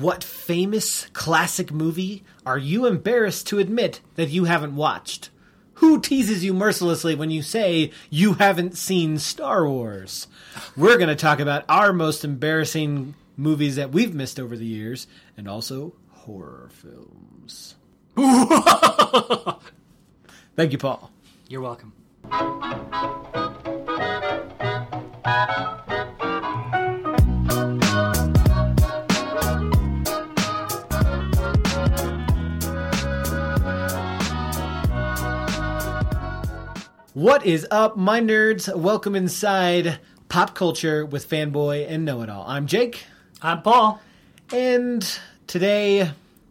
[0.00, 5.30] What famous classic movie are you embarrassed to admit that you haven't watched?
[5.74, 10.26] Who teases you mercilessly when you say you haven't seen Star Wars?
[10.76, 15.06] We're going to talk about our most embarrassing movies that we've missed over the years
[15.36, 17.76] and also horror films.
[20.56, 21.12] Thank you, Paul.
[21.46, 21.92] You're welcome.
[37.14, 38.74] What is up, my nerds?
[38.74, 42.44] Welcome inside Pop Culture with Fanboy and Know It All.
[42.44, 43.04] I'm Jake,
[43.40, 44.00] I'm Paul.
[44.52, 45.08] and
[45.46, 46.10] today,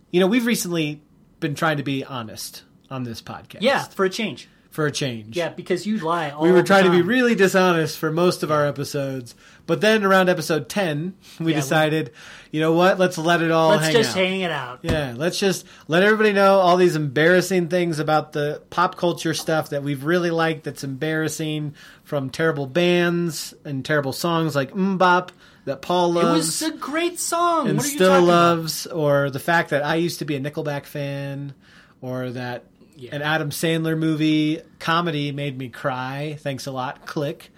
[0.09, 1.01] you know, we've recently
[1.41, 3.57] been trying to be honest on this podcast.
[3.59, 4.47] Yeah, for a change.
[4.73, 5.37] For a change.
[5.37, 8.51] Yeah, because you lie all We were trying to be really dishonest for most of
[8.51, 9.35] our episodes,
[9.67, 12.11] but then around episode 10, we Yeah, we- decided,
[12.49, 14.15] you know what, let's let it all Let's hang just out.
[14.15, 14.79] hang it out.
[14.81, 19.69] Yeah, let's just let everybody know all these embarrassing things about the pop culture stuff
[19.69, 25.29] that we've really liked that's embarrassing from terrible bands and terrible songs like MMMBop
[25.65, 26.63] that Paul loves.
[26.63, 27.67] It was a great song.
[27.67, 28.33] and what are you still talking about?
[28.57, 31.53] loves, or the fact that I used to be a Nickelback fan,
[32.01, 32.63] or that
[32.95, 33.15] Yeah.
[33.15, 36.37] an Adam Sandler movie comedy made me cry.
[36.39, 37.05] Thanks a lot.
[37.05, 37.51] Click.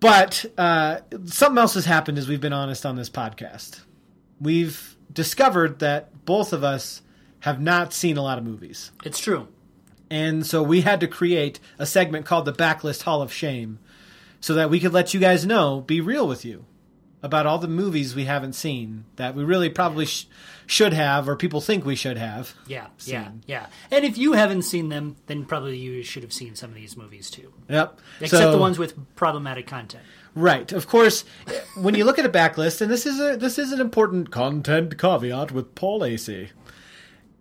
[0.00, 3.80] But uh, something else has happened as we've been honest on this podcast.
[4.40, 7.02] We've discovered that both of us
[7.40, 8.92] have not seen a lot of movies.
[9.04, 9.48] It's true.
[10.10, 13.78] And so we had to create a segment called the Backlist Hall of Shame
[14.40, 16.64] so that we could let you guys know, be real with you
[17.22, 20.26] about all the movies we haven't seen that we really probably sh-
[20.66, 22.54] should have or people think we should have.
[22.66, 23.42] Yeah, yeah, Seen.
[23.46, 23.66] yeah.
[23.90, 26.96] And if you haven't seen them, then probably you should have seen some of these
[26.96, 27.52] movies too.
[27.68, 28.00] Yep.
[28.20, 30.04] Except So- the ones with problematic content.
[30.34, 30.70] Right.
[30.70, 31.24] Of course,
[31.76, 34.96] when you look at a backlist, and this is a this is an important content
[34.96, 36.50] caveat with Paul Asay,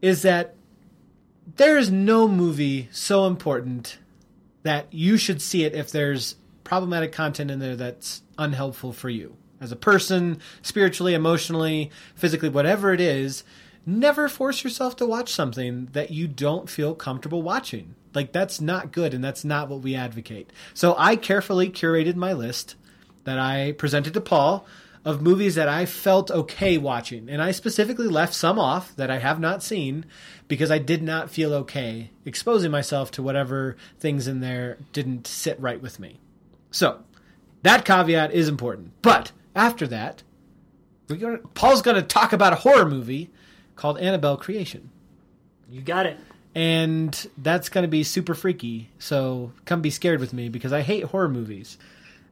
[0.02, 0.56] is that
[1.58, 4.00] there is no movie so important
[4.64, 9.36] that you should see it if there's problematic content in there that's unhelpful for you
[9.60, 13.44] as a person, spiritually, emotionally, physically, whatever it is.
[13.86, 17.96] Never force yourself to watch something that you don't feel comfortable watching.
[18.14, 20.52] Like that's not good, and that's not what we advocate.
[20.74, 22.76] So I carefully curated my list
[23.24, 24.66] that I presented to Paul
[25.08, 27.30] of movies that I felt okay watching.
[27.30, 30.06] And I specifically left some off that I have not seen
[30.50, 35.58] because I did not feel okay exposing myself to whatever things in there didn't sit
[35.62, 36.20] right with me.
[36.72, 37.00] So,
[37.64, 38.92] that caveat is important.
[39.02, 40.24] But after that,
[41.10, 43.32] we're gonna, Paul's going to talk about a horror movie
[43.76, 44.90] called Annabelle Creation.
[45.70, 46.18] You got it.
[46.56, 48.90] And that's going to be super freaky.
[49.00, 51.78] So come be scared with me because I hate horror movies.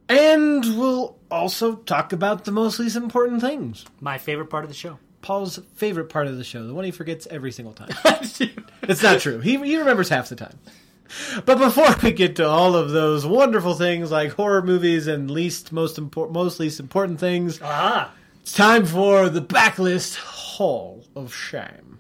[0.08, 3.86] And we'll also talk about the most least important things.
[4.00, 5.00] My favorite part of the show.
[5.22, 7.90] Paul's favorite part of the show, the one he forgets every single time.
[8.84, 9.40] it's not true.
[9.40, 10.60] He, he remembers half the time.
[11.46, 15.72] But before we get to all of those wonderful things like horror movies and least
[15.72, 18.12] most important, most least important things, Ah,
[18.42, 22.00] it's time for the backlist Hall of Shame.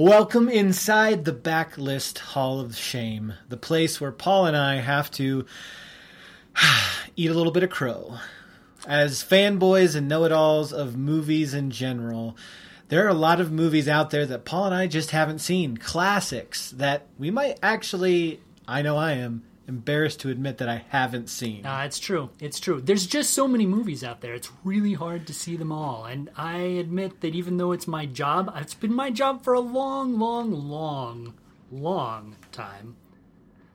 [0.00, 5.44] Welcome inside the backlist Hall of Shame, the place where Paul and I have to
[7.16, 8.16] eat a little bit of crow.
[8.86, 12.34] As fanboys and know it alls of movies in general,
[12.88, 15.76] there are a lot of movies out there that Paul and I just haven't seen.
[15.76, 21.30] Classics that we might actually, I know I am, embarrassed to admit that I haven't
[21.30, 21.64] seen.
[21.64, 22.28] uh, it's true.
[22.40, 22.80] It's true.
[22.80, 24.34] There's just so many movies out there.
[24.34, 26.04] It's really hard to see them all.
[26.04, 29.60] And I admit that even though it's my job, it's been my job for a
[29.60, 31.34] long, long, long,
[31.70, 32.96] long time.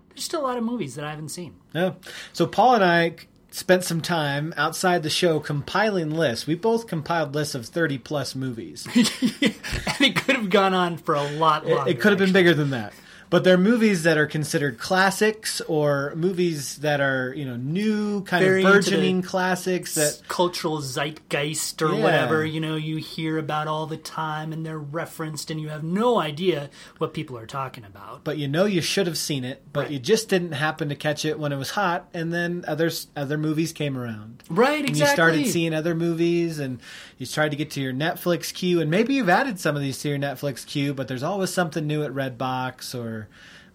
[0.10, 1.56] There's still a lot of movies that I haven't seen.
[1.74, 1.94] Yeah.
[2.34, 3.16] So Paul and I
[3.52, 6.46] spent some time outside the show compiling lists.
[6.46, 8.86] We both compiled lists of 30 plus movies.
[8.96, 11.90] and it could have gone on for a lot longer.
[11.90, 12.42] It could have been actually.
[12.44, 12.94] bigger than that.
[13.36, 18.42] But they're movies that are considered classics or movies that are, you know, new, kind
[18.42, 22.02] Very of burgeoning classics that cultural zeitgeist or Yeah.
[22.02, 25.84] whatever you know you hear about all the time and they're referenced and you have
[25.84, 29.64] no idea what people are talking about but you know you should have seen it,
[29.74, 29.92] but Right.
[29.92, 33.38] you just didn't happen to catch it when it was hot, and then others other
[33.38, 34.44] movies came around.
[34.50, 36.80] right And exactly you started seeing other movies, and
[37.18, 40.00] you tried to get to your Netflix queue, and maybe you've added some of these
[40.00, 43.28] to your Netflix queue, but there's always something new at Redbox or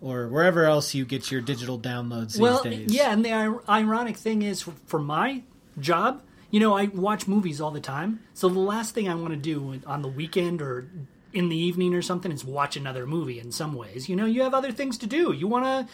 [0.03, 2.91] or wherever else you get your digital downloads these well days.
[2.91, 5.43] yeah and the ir- ironic thing is for my
[5.79, 8.21] job you know, I watch movies all the time.
[8.35, 10.89] So the last thing I want to do on the weekend or
[11.33, 14.09] in the evening or something is watch another movie in some ways.
[14.09, 15.33] You know, you have other things to do.
[15.33, 15.93] You want to,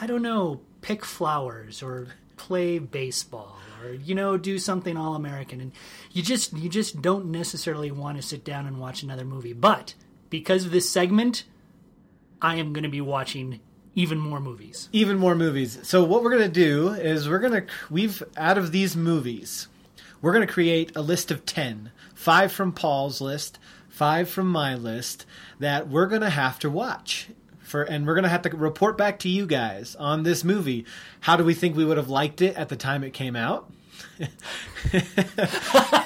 [0.00, 5.60] I don't know, pick flowers or play baseball or you know do something all american
[5.60, 5.72] and
[6.12, 9.94] you just you just don't necessarily want to sit down and watch another movie but
[10.30, 11.44] because of this segment
[12.40, 13.60] i am going to be watching
[13.94, 15.78] even more movies even more movies.
[15.82, 19.68] So what we're gonna do is we're gonna we've out of these movies,
[20.20, 21.92] we're gonna create a list of ten.
[22.14, 23.58] Five from Paul's list,
[23.88, 25.26] five from my list
[25.58, 27.28] that we're gonna have to watch.
[27.74, 30.84] For, and we're gonna have to report back to you guys on this movie.
[31.18, 33.68] How do we think we would have liked it at the time it came out?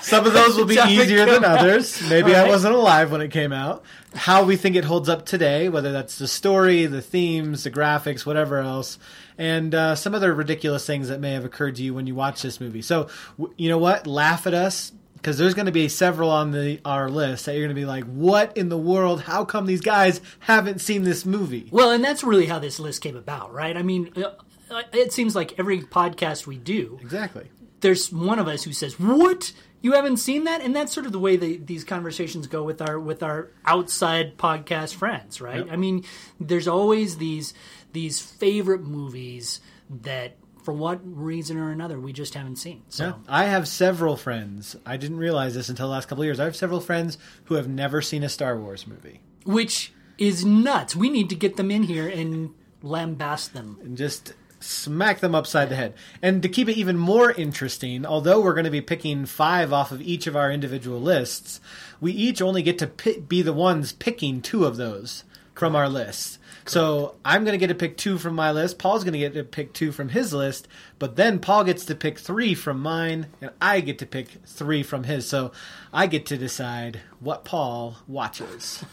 [0.01, 1.59] Some of those will be easier than out.
[1.59, 2.01] others.
[2.09, 3.85] Maybe I wasn't alive when it came out.
[4.15, 8.25] How we think it holds up today, whether that's the story, the themes, the graphics,
[8.25, 8.99] whatever else,
[9.37, 12.41] and uh, some other ridiculous things that may have occurred to you when you watch
[12.41, 12.81] this movie.
[12.81, 14.07] So, w- you know what?
[14.07, 17.65] Laugh at us because there's going to be several on the our list that you're
[17.67, 19.23] going to be like, "What in the world?
[19.23, 23.03] How come these guys haven't seen this movie?" well and that's really how this list
[23.03, 27.49] came about right i mean uh, it seems like every podcast we do Exactly.
[27.81, 29.53] there's one of us who says, "What?
[29.81, 32.83] You haven't seen that?" And that's sort of the way they, these conversations go with
[32.83, 35.59] our with our outside podcast friends, right?
[35.65, 35.69] Yep.
[35.71, 36.05] I mean,
[36.41, 37.55] there's always these
[37.93, 39.61] these favorite movies
[40.03, 40.37] that,
[40.69, 42.83] for what reason or another, we just haven't seen.
[42.91, 43.13] So Yeah.
[43.27, 44.77] I have several friends.
[44.85, 46.39] I didn't realize this until the last couple of years.
[46.39, 49.21] I have several friends who have never seen a Star Wars movie.
[49.47, 50.95] which is nuts.
[50.95, 52.51] We need to get them in here and
[52.85, 53.79] lambast them.
[53.83, 55.95] and just smack them upside the head.
[56.21, 59.91] And to keep it even more interesting, although we're going to be picking five off
[59.91, 61.63] of each of our individual lists,
[61.99, 65.25] we each only get to pi- be the ones picking two of those
[65.59, 66.39] from our list.
[66.67, 68.79] So I'm going to get to pick two from my list.
[68.79, 70.69] Paul's going to get to pick two from his list,
[70.99, 74.83] but then Paul gets to pick three from mine, and I get to pick three
[74.83, 75.27] from his.
[75.27, 75.53] So
[75.93, 78.85] I get to decide what Paul watches.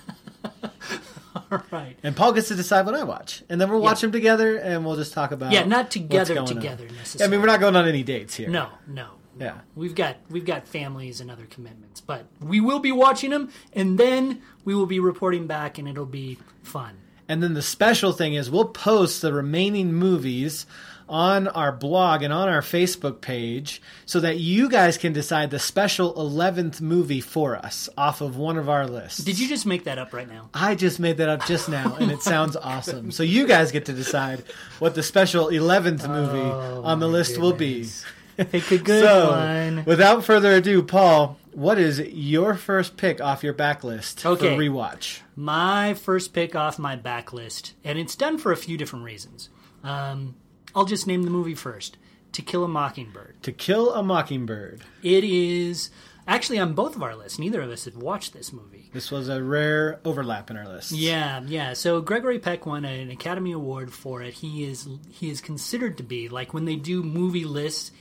[1.51, 1.97] All right.
[2.01, 3.43] And Paul gets to decide what I watch.
[3.49, 6.47] And then we'll watch them together and we'll just talk about Yeah, not together going
[6.47, 6.55] on.
[6.55, 6.87] together
[7.21, 8.49] I mean, we're not going on any dates here.
[8.49, 9.09] No, no.
[9.37, 9.59] Yeah.
[9.75, 13.97] We've got we've got families and other commitments, but we will be watching them and
[13.97, 16.97] then we will be reporting back and it'll be fun.
[17.27, 20.65] And then the special thing is we'll post the remaining movies
[21.07, 25.59] on our blog and on our Facebook page so that you guys can decide the
[25.59, 29.23] special 11th movie for us off of one of our lists.
[29.23, 30.49] Did you just make that up right now?
[30.53, 33.11] I just made that up just now and it sounds awesome.
[33.11, 34.43] So you guys get to decide
[34.79, 37.87] what the special 11th movie oh on the list will be.
[38.37, 39.85] Pick a good so, one.
[39.85, 44.55] without further ado, Paul, what is your first pick off your backlist Okay.
[44.55, 45.21] for rewatch?
[45.35, 49.49] My first pick off my backlist, and it's done for a few different reasons.
[49.83, 50.35] Um,
[50.73, 51.97] I'll just name the movie first
[52.33, 53.41] To Kill a Mockingbird.
[53.43, 54.81] To Kill a Mockingbird.
[55.03, 55.89] It is
[56.27, 57.39] actually on both of our lists.
[57.39, 58.89] Neither of us have watched this movie.
[58.91, 60.91] This was a rare overlap in our list.
[60.91, 61.73] Yeah, yeah.
[61.73, 64.33] So Gregory Peck won an Academy Award for it.
[64.35, 67.91] He is he is considered to be like when they do movie lists.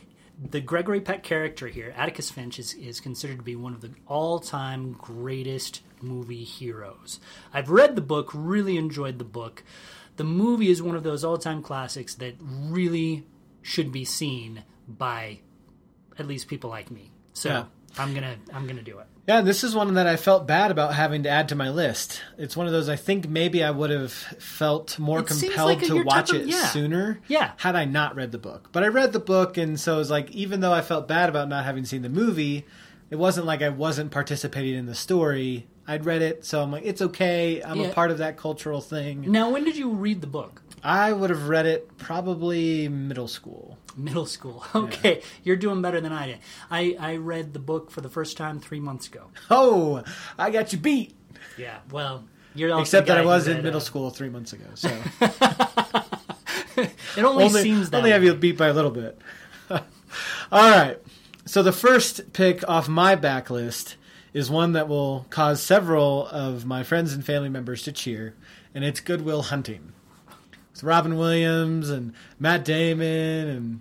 [0.43, 3.91] The Gregory Peck character here, Atticus Finch, is, is considered to be one of the
[4.07, 7.21] all time greatest movie heroes.
[7.53, 9.63] I've read the book, really enjoyed the book.
[10.17, 13.27] The movie is one of those all time classics that really
[13.63, 15.41] should be seen by
[16.19, 17.11] at least people like me.
[17.33, 17.65] So Yeah.
[17.99, 19.07] I'm gonna I'm gonna do it.
[19.27, 22.21] Yeah, this is one that I felt bad about having to add to my list.
[22.37, 25.83] It's one of those I think maybe I would have felt more It compelled like
[25.87, 26.67] to watch of- it yeah.
[26.67, 27.53] sooner Yeah.
[27.57, 28.69] had I not read the book.
[28.73, 31.29] But I read the book, and so it was like, even though I felt bad
[31.31, 32.67] about not having seen the movie,
[33.11, 35.67] it wasn't like I wasn't participating in the story.
[35.87, 37.63] I'd read it, so I'm like, it's okay.
[37.63, 37.87] I'm Yeah.
[37.89, 39.31] a part of that cultural thing.
[39.31, 40.63] Now, when did you read the book?
[40.85, 43.79] I would have read it probably middle school.
[43.97, 44.65] Middle school.
[44.75, 46.39] Okay, you're doing better than I did.
[46.71, 49.31] I, I read the book for the first time three months ago.
[49.51, 50.05] Oh,
[50.39, 51.17] I got you beat.
[51.57, 52.25] Yeah, well,
[52.55, 54.67] you're Except that I was in middle uh, school three months ago.
[54.75, 54.89] So
[57.17, 59.19] It only, only, seems that only have you beat by a little bit.
[59.71, 59.81] All
[60.53, 60.99] right.
[61.47, 63.95] So the first pick off my backlist
[64.33, 68.35] is one that will cause several of my friends and family members to cheer,
[68.75, 69.93] and it's Good Will Hunting.
[70.75, 73.81] It's Robin Williams and Matt Damon and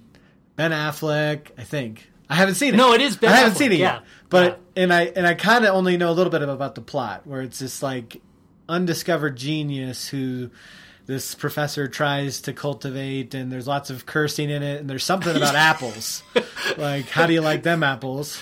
[0.55, 1.47] Ben Affleck.
[1.57, 2.77] I think I haven't seen it.
[2.77, 3.93] No, it is Ben I haven't Affleck, seen it yeah.
[3.95, 4.03] yet.
[4.29, 7.25] But and I and I kind of only know a little bit about the plot,
[7.25, 8.21] where it's this like
[8.69, 10.51] undiscovered genius who
[11.07, 15.35] this professor tries to cultivate, and there's lots of cursing in it, and there's something
[15.35, 16.21] about apples.
[16.77, 18.39] Like, how do you like them apples?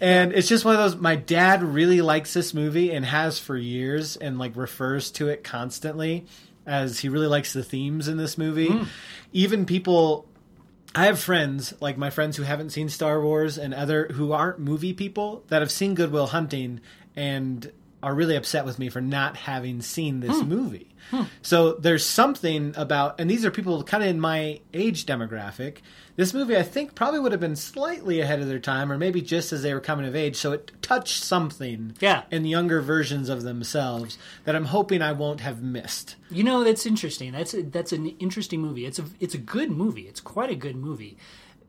[0.00, 1.00] And it's just one of those.
[1.00, 5.44] My dad really likes this movie and has for years, and like refers to it
[5.44, 6.26] constantly
[6.66, 8.70] as he really likes the themes in this movie.
[8.70, 8.84] Hmm.
[9.32, 10.26] Even people
[10.94, 14.60] I have friends, like my friends who haven't seen Star Wars and other who aren't
[14.60, 16.80] movie people that have seen Good Will Hunting
[17.16, 17.72] and
[18.04, 20.48] are really upset with me for not having seen this hmm.
[20.48, 20.94] movie.
[21.10, 21.22] Hmm.
[21.42, 25.78] So there's something about, and these are people kind of in my age demographic.
[26.16, 29.20] This movie, I think, probably would have been slightly ahead of their time, or maybe
[29.20, 30.36] just as they were coming of age.
[30.36, 32.22] So it touched something Yeah.
[32.30, 36.16] in younger versions of themselves that I'm hoping I won't have missed.
[36.30, 37.32] You know, that's interesting.
[37.32, 38.86] That's a, that's an interesting movie.
[38.86, 40.02] It's a it's a good movie.
[40.02, 41.16] It's quite a good movie.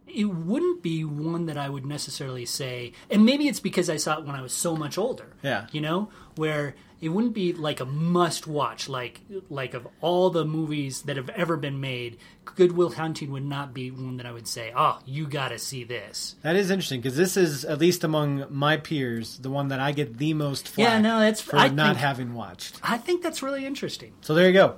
[0.07, 4.19] It wouldn't be one that I would necessarily say, and maybe it's because I saw
[4.19, 5.33] it when I was so much older.
[5.43, 5.67] Yeah.
[5.73, 8.87] you know, where it wouldn't be like a must watch.
[8.89, 12.17] Like like of all the movies that have ever been made,
[12.55, 15.59] Good Will Hunting would not be one that I would say, oh, you got to
[15.59, 16.35] see this.
[16.41, 19.91] That is interesting because this is, at least among my peers, the one that I
[19.91, 22.79] get the most Yeah, no, that's- for I not think- having watched.
[22.81, 24.13] I think that's really interesting.
[24.21, 24.75] So there you go.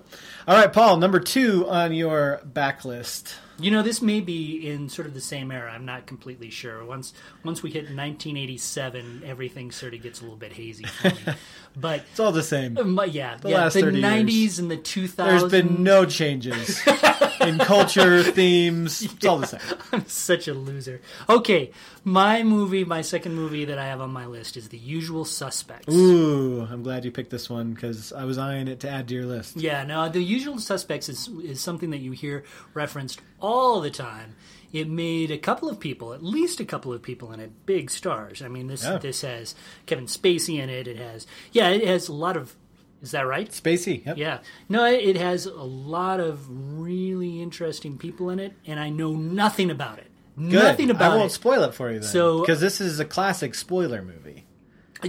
[0.47, 3.33] All right, Paul, number two on your backlist.
[3.59, 5.71] You know, this may be in sort of the same era.
[5.71, 6.85] I'm not completely sure.
[6.85, 11.35] Once once we hit 1987, everything sort of gets a little bit hazy for me.
[11.79, 12.75] But It's all the same.
[12.79, 14.57] um, yeah, yeah, last the 30 90s years.
[14.59, 15.15] and the 2000s.
[15.15, 16.81] There's been no changes
[17.41, 19.03] in culture, themes.
[19.03, 19.59] It's all the same.
[19.91, 21.01] I'm such a loser.
[21.29, 21.69] Okay,
[22.03, 25.93] my movie, my second movie that I have on my list is The Usual Suspects.
[25.93, 29.13] Ooh, I'm glad you picked this one because I was eyeing it to add to
[29.13, 29.55] your list.
[29.57, 34.35] Yeah, no, The Usual Suspects is is something that you hear referenced all the time.
[34.73, 37.89] It made a couple of people, at least a couple of people in it, big
[37.89, 38.41] stars.
[38.41, 38.97] I mean, this Yeah.
[38.97, 40.87] this has Kevin Spacey in it.
[40.87, 42.55] It has, yeah, it has a lot of.
[43.01, 43.49] Is that right?
[43.49, 44.17] Spacey, yep.
[44.17, 44.39] Yeah.
[44.67, 46.47] No, it has a lot of
[46.81, 50.07] really interesting people in it, and I know nothing about it.
[50.37, 50.51] Good.
[50.51, 51.15] Nothing about it.
[51.15, 51.35] I won't it.
[51.35, 52.09] spoil it for you then.
[52.09, 54.45] So- because this is a classic spoiler movie.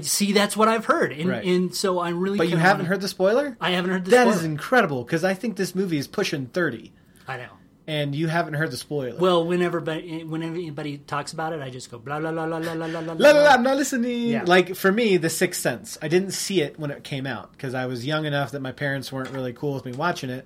[0.02, 1.44] See, that's what I've heard, and, Right.
[1.44, 2.36] and so I'm really.
[2.38, 3.56] But you haven't heard the spoiler?
[3.60, 4.50] I haven't heard the That is spoiler.
[4.50, 6.92] incredible because I think this movie is pushing 30
[7.26, 7.48] I know.
[7.88, 9.18] And you haven't heard the spoiler.
[9.18, 12.74] Well, whenever whenever anybody talks about it, I just go blah blah blah blah blah
[12.74, 13.14] blah blah.
[13.14, 14.28] La la la, I'm not listening.
[14.28, 14.44] Yeah.
[14.46, 15.96] Like for me, The Sixth Sense.
[16.02, 18.72] I didn't see it when it came out because I was young enough that my
[18.72, 20.44] parents weren't really cool with me watching it,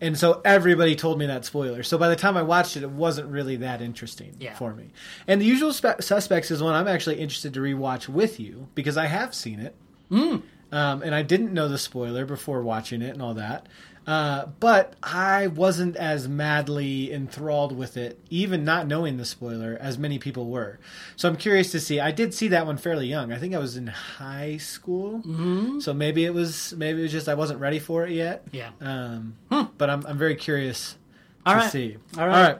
[0.00, 1.82] and so everybody told me that spoiler.
[1.82, 4.54] So by the time I watched it, it wasn't really that interesting Yeah.
[4.54, 4.90] for me.
[5.26, 8.96] And The Usual Spe- Suspects is one I'm actually interested to rewatch with you because
[8.96, 9.74] I have seen it,
[10.08, 10.36] Hmm.
[10.70, 13.66] um, and I didn't know the spoiler before watching it and all that.
[14.06, 19.98] Uh, but I wasn't as madly enthralled with it, even not knowing the spoiler, as
[19.98, 20.78] many people were.
[21.16, 21.98] So I'm curious to see.
[21.98, 23.32] I did see that one fairly young.
[23.32, 25.80] I think I was in high school, mm-hmm.
[25.80, 28.46] so maybe it was maybe it was just I wasn't ready for it yet.
[28.52, 28.70] Yeah.
[28.80, 29.36] Um,
[29.76, 30.96] But I'm I'm very curious
[31.44, 31.70] All to right.
[31.70, 31.96] see.
[32.16, 32.58] All right.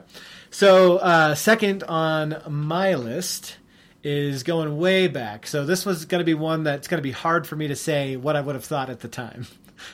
[0.49, 3.57] So uh, second on my list
[4.03, 5.47] is going way back.
[5.47, 7.75] So this was going to be one that's going to be hard for me to
[7.75, 9.47] say what I would have thought at the time,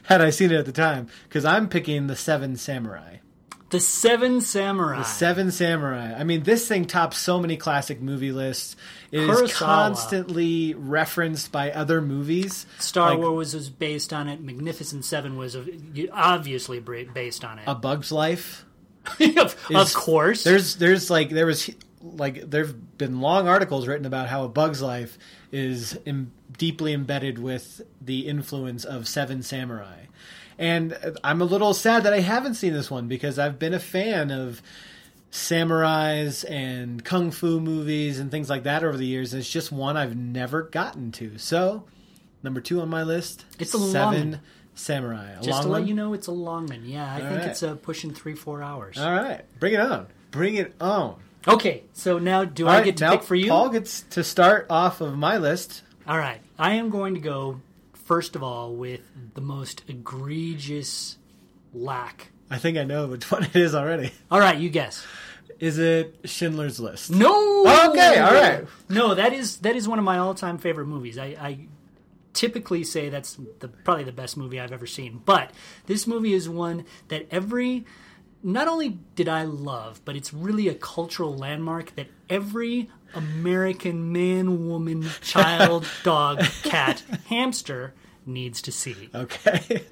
[0.03, 3.17] had I seen it at the time, because I'm picking the Seven Samurai.
[3.69, 4.97] The Seven Samurai.
[4.99, 6.13] The Seven Samurai.
[6.13, 8.75] I mean, this thing tops so many classic movie lists.
[9.11, 9.51] It is Kurosawa.
[9.53, 12.65] constantly referenced by other movies.
[12.79, 14.41] Star Like Wars was based on it.
[14.41, 15.57] Magnificent Seven was
[16.11, 17.63] obviously based on it.
[17.67, 18.65] A Bug's Life.
[19.19, 20.43] of, is- of course.
[20.43, 21.69] There's there's like there was
[22.03, 25.17] like there've been long articles written about how a Bug's Life
[25.51, 30.01] is Im- deeply embedded with the influence of Seven Samurai.
[30.59, 33.79] And I'm a little sad that I haven't seen this one because I've been a
[33.79, 34.61] fan of
[35.31, 39.33] samurais and kung fu movies and things like that over the years.
[39.33, 41.37] And it's just one I've never gotten to.
[41.37, 41.85] So,
[42.43, 44.39] number two on my list, It's a Seven one.
[44.75, 45.31] Samurai.
[45.33, 45.87] A Just long to let one?
[45.87, 46.83] you know, it's a long one.
[46.85, 47.49] Yeah, I All think right.
[47.49, 48.97] it's uh, pushing three, four hours.
[48.97, 50.07] All right, bring it on.
[50.31, 51.15] Bring it on.
[51.47, 53.49] Okay, so now do All I right, get to pick for you?
[53.49, 55.83] Paul gets to start off of my list.
[56.07, 57.59] All right, I am going to go
[57.93, 59.01] first of all with
[59.33, 61.17] the most egregious
[61.73, 62.29] lack.
[62.49, 64.11] I think I know which one it is already.
[64.31, 65.05] All right, you guess.
[65.59, 67.11] Is it Schindler's List?
[67.11, 67.61] No.
[67.89, 68.65] Okay, all right.
[68.89, 71.17] No, that is that is one of my all-time favorite movies.
[71.17, 71.59] I, I
[72.33, 75.21] typically say that's the probably the best movie I've ever seen.
[75.23, 75.51] But
[75.85, 77.85] this movie is one that every
[78.43, 84.67] not only did I love, but it's really a cultural landmark that every American man,
[84.67, 87.93] woman, child, dog, cat, hamster
[88.25, 89.09] needs to see.
[89.15, 89.83] Okay.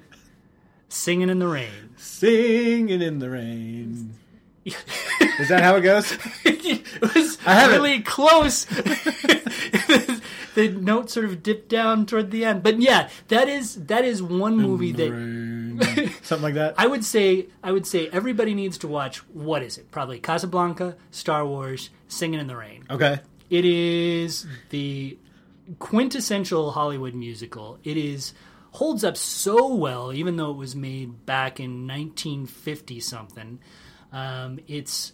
[0.88, 1.94] Singing in the Rain.
[1.96, 4.14] Singing in the rain.
[4.64, 6.16] Is that how it goes?
[6.44, 7.76] it was I have it.
[7.76, 8.64] really close.
[10.54, 14.22] the note sort of dipped down toward the end, but yeah, that is that is
[14.22, 15.51] one movie that Rain.
[16.22, 16.74] Something like that.
[16.78, 19.18] I would say I would say everybody needs to watch.
[19.28, 19.90] What is it?
[19.90, 22.84] Probably Casablanca, Star Wars, Singing in the Rain.
[22.90, 23.20] Okay.
[23.50, 25.18] It is the
[25.78, 27.78] quintessential Hollywood musical.
[27.84, 28.34] It is
[28.72, 33.58] holds up so well, even though it was made back in 1950 something.
[34.12, 35.12] Um, it's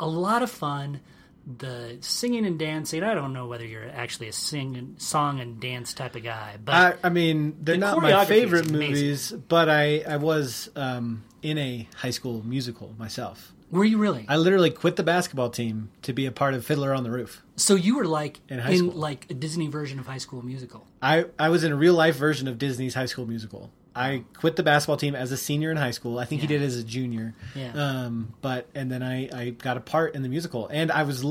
[0.00, 1.00] a lot of fun.
[1.46, 3.02] The singing and dancing.
[3.02, 6.56] I don't know whether you're actually a sing and song and dance type of guy,
[6.64, 11.22] but I, I mean, they're The not my favorite movies, but I I was um,
[11.42, 13.52] in a high school musical myself.
[13.70, 14.24] were you really?
[14.28, 17.42] I literally quit the basketball team to be a part of Fiddler on the Roof.
[17.56, 18.92] so you were like In high school.
[18.92, 20.86] like a Disney version of High School Musical.
[21.02, 23.70] I, I was in a real life version of Disney's High School Musical.
[23.94, 26.18] I quit the basketball team as a senior in high school.
[26.18, 27.34] I think he did as a junior.
[27.54, 27.72] Yeah.
[27.74, 31.24] Um, but and then I, I got a part in the musical, and I was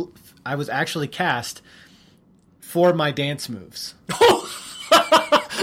[0.45, 1.61] I was actually cast
[2.61, 3.95] for my dance moves.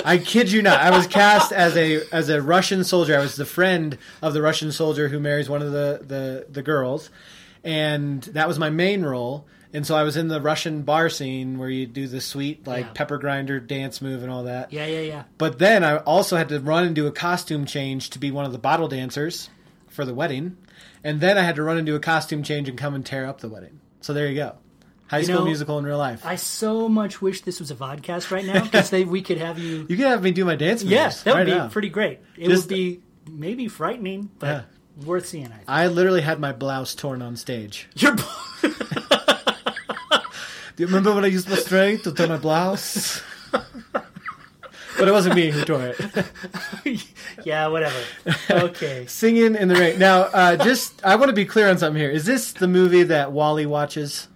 [0.04, 0.80] I kid you not.
[0.80, 3.16] I was cast as a as a Russian soldier.
[3.16, 6.62] I was the friend of the Russian soldier who marries one of the the, the
[6.62, 7.10] girls,
[7.64, 9.46] and that was my main role.
[9.72, 12.86] And so I was in the Russian bar scene where you do the sweet like
[12.86, 12.92] Yeah.
[12.92, 14.72] pepper grinder dance move and all that.
[14.72, 15.22] Yeah, yeah, yeah.
[15.38, 18.44] But then I also had to run and do a costume change to be one
[18.44, 19.48] of the bottle dancers
[19.88, 20.56] for the wedding,
[21.04, 23.26] and then I had to run and do a costume change and come and tear
[23.26, 23.78] up the wedding.
[24.00, 24.54] So there you go,
[25.08, 26.24] High School know, Musical in real life.
[26.24, 29.86] I so much wish this was a vodcast right now because we could have you.
[29.88, 30.92] you could have me do my dance moves.
[30.92, 31.68] Yes, that would right be now.
[31.68, 32.18] pretty great.
[32.36, 33.00] It Just- would be
[33.30, 34.64] maybe frightening, but
[35.04, 35.46] worth seeing.
[35.46, 35.64] I think.
[35.68, 37.88] I literally had my blouse torn on stage.
[37.94, 38.16] You're
[40.80, 43.20] Do you remember when I used my strength to tear my blouse?
[43.52, 47.04] but it wasn't me who tore it.
[47.44, 48.02] yeah, whatever.
[48.50, 49.04] Okay.
[49.06, 49.98] Singing in the rain.
[49.98, 52.10] Now, uh, just I want to be clear on something here.
[52.10, 54.28] Is this the movie that Wally watches?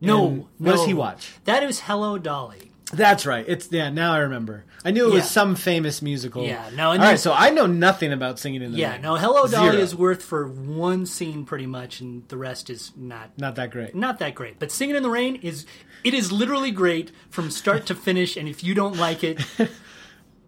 [0.00, 0.46] No, And no.
[0.58, 1.34] what does he watch?
[1.44, 2.69] That is Hello Dolly.
[2.92, 3.44] That's right.
[3.46, 3.90] It's yeah.
[3.90, 4.64] Now I remember.
[4.84, 5.28] I knew it was Yeah.
[5.28, 6.42] some famous musical.
[6.44, 7.08] Yeah, no, and right.
[7.08, 8.80] there's- So I know nothing about singing in the rain.
[8.80, 9.02] Yeah, rain.
[9.02, 9.82] no, Hello Dolly Zero.
[9.82, 13.94] is worth for one scene pretty much, and the rest is not not that great.
[13.94, 14.58] not that great.
[14.58, 15.66] But Singing in the Rain is
[16.02, 19.40] it is literally great from start to finish, and if you don't like it,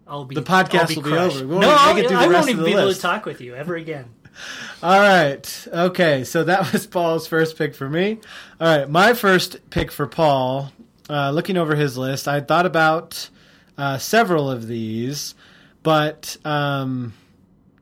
[0.07, 1.35] I'll be The podcast I'll be will be crushed.
[1.37, 1.47] over.
[1.47, 2.71] We won't no, even make it through the I rest won't of even the be
[2.73, 3.01] able list.
[3.01, 4.05] to talk with you ever again.
[4.83, 5.67] All right.
[5.71, 6.23] Okay.
[6.23, 8.19] So that was Paul's first pick for me.
[8.59, 8.89] All right.
[8.89, 10.73] My first pick for Paul.
[11.13, 13.29] Uh, looking over his list, I thought about
[13.77, 15.35] uh, several of these,
[15.83, 17.13] but um,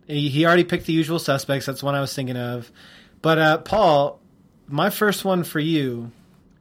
[0.06, 1.66] he, he already picked the usual suspects.
[1.66, 2.70] That's one I was thinking of.
[3.22, 4.20] But uh, Paul,
[4.68, 6.12] my first one for you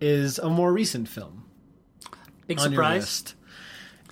[0.01, 1.45] is a more recent film
[2.47, 3.35] Big surprise.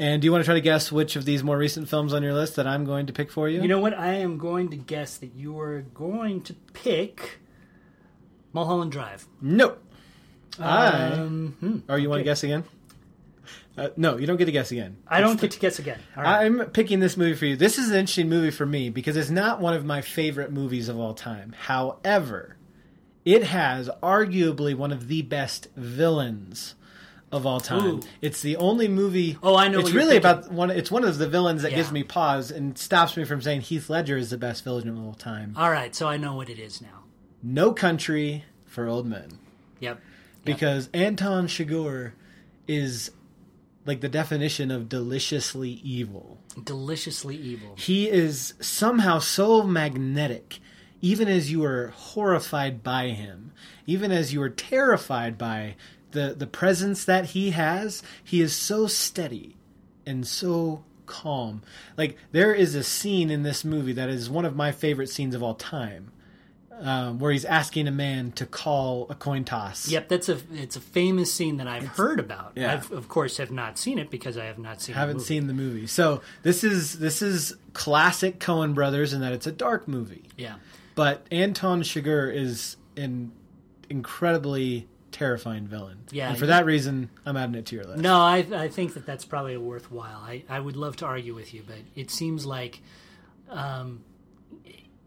[0.00, 2.22] And do you want to try to guess which of these more recent films on
[2.22, 3.62] your list that I'm going to pick for you?
[3.62, 3.94] You know what?
[3.94, 7.38] I am going to guess that you are going to pick
[8.52, 9.26] Mulholland Drive.
[9.40, 9.76] no.
[10.60, 11.12] I.
[11.12, 12.64] Um, hmm, Or you want to guess again?
[13.76, 14.96] Uh, no, you don't get to guess again.
[15.06, 16.00] I don't get to guess again.
[16.16, 16.44] All right.
[16.44, 17.54] I'm picking this movie for you.
[17.56, 20.88] This is an interesting movie for me because it's not one of my favorite movies
[20.88, 21.54] of all time.
[21.56, 22.56] However,
[23.24, 26.74] it has arguably one of the best villains
[27.30, 27.86] of all time.
[27.98, 28.00] Ooh.
[28.20, 29.36] It's the only movie.
[29.44, 30.30] Oh, I know It's really thinking.
[30.30, 30.70] about one.
[30.72, 31.76] It's one of the villains that Yeah.
[31.76, 34.98] gives me pause and stops me from saying Heath Ledger is the best villain of
[34.98, 35.52] all time.
[35.56, 37.04] All right, so I know what it is now.
[37.44, 39.38] No Country for Old Men.
[39.78, 40.00] Yep.
[40.54, 42.12] Because Anton Chigurh
[42.66, 43.10] is
[43.86, 46.38] like the definition of deliciously evil.
[46.62, 47.74] Deliciously evil.
[47.76, 50.58] He is somehow so magnetic,
[51.00, 53.52] even as you are horrified by him,
[53.86, 55.76] even as you are terrified by
[56.10, 58.02] the the presence that he has.
[58.22, 59.56] He is so steady
[60.04, 61.62] and so calm.
[61.96, 65.34] Like there is a scene in this movie that is one of my favorite scenes
[65.34, 66.12] of all time.
[66.80, 69.88] Um, where he's asking a man to call a coin toss.
[69.88, 72.52] Yep, that's a it's a famous scene that I've heard about.
[72.54, 72.74] yeah.
[72.74, 74.94] I've of course have not seen it because I have not seen.
[74.94, 75.26] the haven't movie.
[75.26, 75.86] seen the movie.
[75.88, 80.22] So this is this is classic Coen brothers in that it's a dark movie.
[80.36, 80.54] Yeah.
[80.94, 83.32] But Anton Chigurh is an
[83.90, 85.98] incredibly terrifying villain.
[86.12, 88.02] Yeah, and for that reason, I'm adding it to your list.
[88.02, 90.20] No, I I think that that's probably worthwhile.
[90.24, 92.80] I I would love to argue with you, but it seems like.
[93.50, 94.04] Um,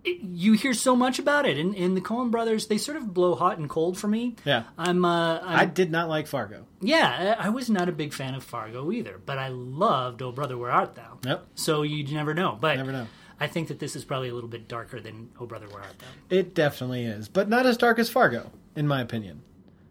[0.03, 3.35] you hear so much about it, and, and the Coen Brothers they sort of blow
[3.35, 4.35] hot and cold for me.
[4.45, 4.63] Yeah.
[4.77, 5.05] I'm.
[5.05, 6.65] Uh, I'm I did not like Fargo.
[6.81, 10.31] yeah, I I was not a big fan of Fargo either, but I loved Oh
[10.31, 11.19] Brother Where Art Thou.
[11.23, 11.45] Nope.
[11.55, 13.07] So you never know, but Never know.
[13.39, 15.99] I think that this is probably a little bit darker than Oh Brother Where Art
[15.99, 16.35] Thou.
[16.35, 19.41] It definitely is, but not as dark as Fargo, in my opinion.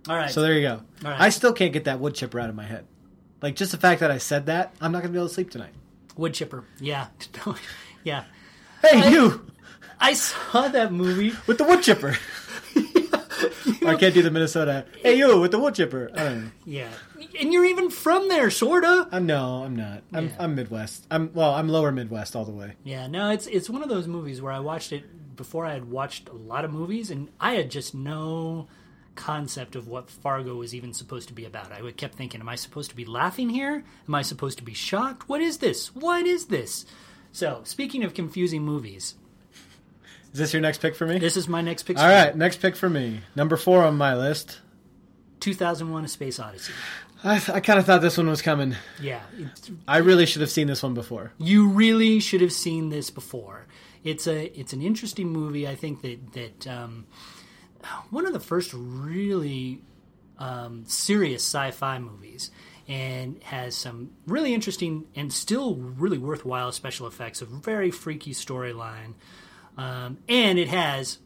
[0.09, 0.31] All right.
[0.31, 0.81] So there you go.
[1.05, 1.21] All right.
[1.21, 2.87] I still can't get that wood chipper out of my head.
[3.43, 5.35] Like just the fact that I said that, I'm not going to be able to
[5.35, 5.73] sleep tonight.
[6.17, 6.65] Wood chipper.
[6.81, 7.09] Yeah.
[8.05, 8.25] yeah.
[8.83, 9.47] Hey, you
[10.01, 11.33] I saw that movie.
[11.47, 12.17] with the wood chipper.
[13.87, 14.87] I can't do the Minnesota.
[15.03, 16.11] Hey, you with the wood chipper.
[16.15, 16.51] I don't know.
[16.65, 16.89] Yeah.
[17.39, 19.09] And you're even from there, sorta.
[19.13, 20.03] I'm no, I'm not.
[20.13, 20.37] I'm Yeah.
[20.39, 21.07] I'm Midwest.
[21.11, 22.75] I'm well, I'm lower Midwest all the way.
[22.85, 25.91] Yeah, no, it's it's one of those movies where I watched it before I had
[25.91, 28.69] watched a lot of movies, and I had just no
[29.15, 31.73] concept of what Fargo was even supposed to be about.
[31.73, 33.85] I kept thinking, am I supposed to be laughing here?
[34.09, 35.29] Am I supposed to be shocked?
[35.29, 35.95] What is this?
[35.95, 36.87] What is this?
[37.33, 39.15] So, speaking of confusing movies,
[40.33, 41.19] Is this your next pick for me?
[41.19, 41.99] This is my next pick.
[41.99, 43.21] All right, next pick for me.
[43.35, 44.61] Number four on my list.
[45.41, 46.73] 2001: A Space Odyssey.
[47.23, 48.77] I, I kind of thought this one was coming.
[49.01, 49.21] Yeah,
[49.87, 51.33] I really should have seen this one before.
[51.39, 53.67] you really should have seen this before.
[54.05, 55.67] It's a it's an interesting movie.
[55.69, 57.07] I think that that um,
[58.11, 59.83] one of the first really
[60.39, 62.51] um, serious sci-fi movies,
[62.89, 67.43] and has some really interesting and still really worthwhile special effects.
[67.43, 69.15] A very freaky storyline,
[69.81, 71.19] um, and it has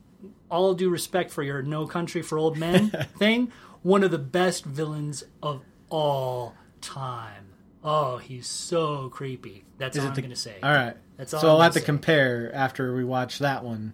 [0.50, 3.50] all due respect for your "No Country for Old Men" thing.
[3.82, 7.46] One of the best villains of all time.
[7.82, 9.64] Oh, he's so creepy.
[9.78, 10.54] That's all I'm the- going to say.
[10.62, 10.96] All right.
[11.18, 11.82] That's all so I'm I'll have to say.
[11.84, 11.86] Mm.
[11.86, 13.92] compare after we watch that one,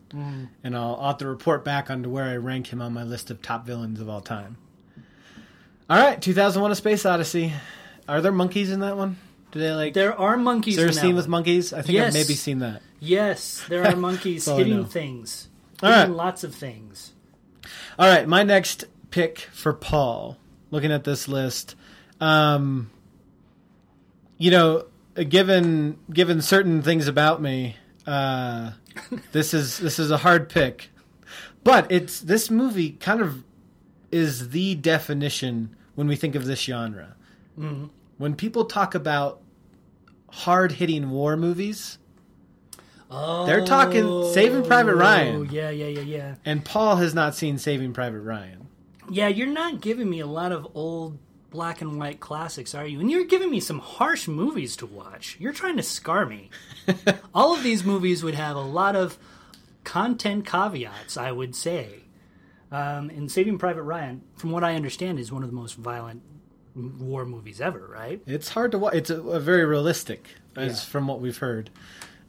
[0.63, 3.03] and I'll, I'll have to report back on to where I rank him on my
[3.03, 4.57] list of top villains of all time.
[5.91, 7.53] All right, 2001: A Space Odyssey.
[8.09, 9.17] Are there monkeys in that one?
[9.53, 9.93] Do they like?
[9.95, 10.75] There are monkeys.
[10.75, 11.73] is there a in that scene with monkeys?
[11.73, 12.09] I think Yes.
[12.09, 12.81] I've maybe seen that.
[13.01, 14.69] Yes, there are monkeys That's all I know.
[14.69, 15.49] hitting things,
[15.83, 16.17] All hitting right.
[16.17, 17.13] lots of things.
[17.99, 20.37] All right, my next pick for Paul.
[20.71, 21.75] Looking at this list,
[22.21, 22.91] um,
[24.39, 24.85] you know,
[25.29, 28.73] given given certain things about me, uh,
[29.33, 30.91] this is this is a hard pick.
[31.65, 33.43] But it's this movie kind of
[34.13, 37.17] is the definition when we think of this genre.
[38.17, 39.41] When people talk about
[40.31, 41.99] hard hitting war movies,
[43.11, 45.49] Oh, They're talking Saving Private Ryan.
[45.51, 46.35] Yeah, yeah, yeah, yeah.
[46.45, 48.69] and Paul has not seen Saving Private Ryan.
[49.11, 51.19] Yeah, you're not giving me a lot of old
[51.51, 53.01] black and white classics, are you?
[53.01, 55.37] And you're giving me some harsh movies to watch.
[55.41, 56.51] You're trying to scar me.
[57.35, 59.19] All of these movies would have a lot of
[59.83, 62.05] content caveats, I would say.
[62.71, 66.23] Um, and Saving Private Ryan, from what I understand, is one of the most violent
[66.77, 68.21] war movies ever, right?
[68.29, 68.95] It's hard to watch.
[68.95, 70.91] It's a, a very realistic, as Yeah.
[70.91, 71.71] from what we've heard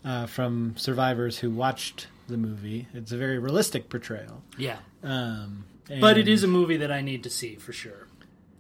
[0.04, 2.88] uh, from survivors who watched the movie.
[2.94, 4.42] It's a very realistic portrayal.
[4.58, 4.78] Yeah.
[5.04, 5.66] Um,
[6.00, 8.08] But it is a movie that I need to see for sure.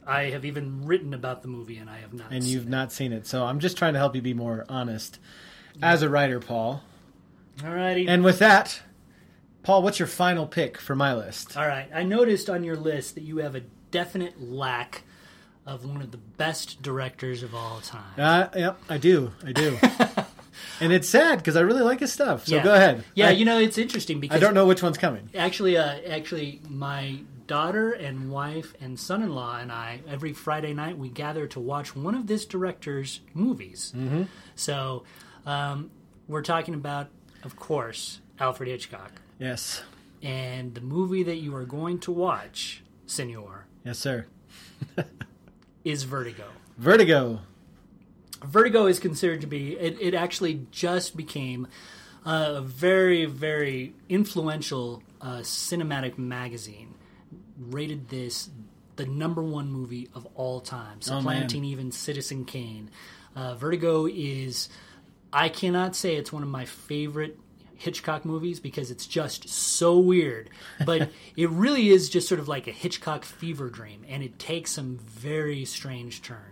[0.05, 3.13] I have even written about the movie and I have not and you've not seen
[3.13, 3.27] it.
[3.27, 5.19] So I'm just trying to help you be more honest
[5.81, 6.83] as a writer, Paul.
[7.57, 7.63] it.
[7.63, 8.09] Alrighty.
[8.09, 8.81] And with that,
[9.63, 11.55] Paul, what's your final pick for my list?
[11.55, 11.87] All right.
[11.93, 15.03] I noticed on your list that you have a definite lack
[15.65, 18.03] of one of the best directors of all time.
[18.17, 19.31] Uh, yep, I do.
[19.45, 19.77] I do.
[20.79, 22.45] and it's sad because I really like his stuff.
[22.47, 22.63] So Yeah.
[22.63, 23.03] go ahead.
[23.15, 25.29] Yeah, I, you know it's interesting because I don't know which one's coming.
[25.35, 31.09] Actually, uh, actually, my daughter and wife and son-in-law and I every Friday night we
[31.09, 33.91] gather to watch one of this director's movies.
[33.95, 34.23] Mm-hmm.
[34.55, 35.03] So
[35.45, 35.91] um,
[36.27, 37.09] we're talking about,
[37.43, 39.81] of course, Alfred Hitchcock, Yes.
[40.23, 44.27] and the movie that you are going to watch, Senor, Yes, sir.
[45.83, 46.45] is Vertigo.
[46.77, 47.39] Vertigo.
[48.43, 51.67] Vertigo is considered to be it, it actually just became
[52.25, 56.95] a very very influential uh, cinematic magazine
[57.57, 58.49] rated this
[58.95, 60.97] the number one movie of all time.
[60.97, 62.89] Oh, supplanting even citizen kane.
[63.35, 64.67] Uh, vertigo is
[65.31, 67.39] i cannot say it's one of my favorite
[67.75, 70.49] hitchcock movies because it's just so weird
[70.85, 74.71] but it really is just sort of like a hitchcock fever dream and it takes
[74.71, 76.50] some very strange turns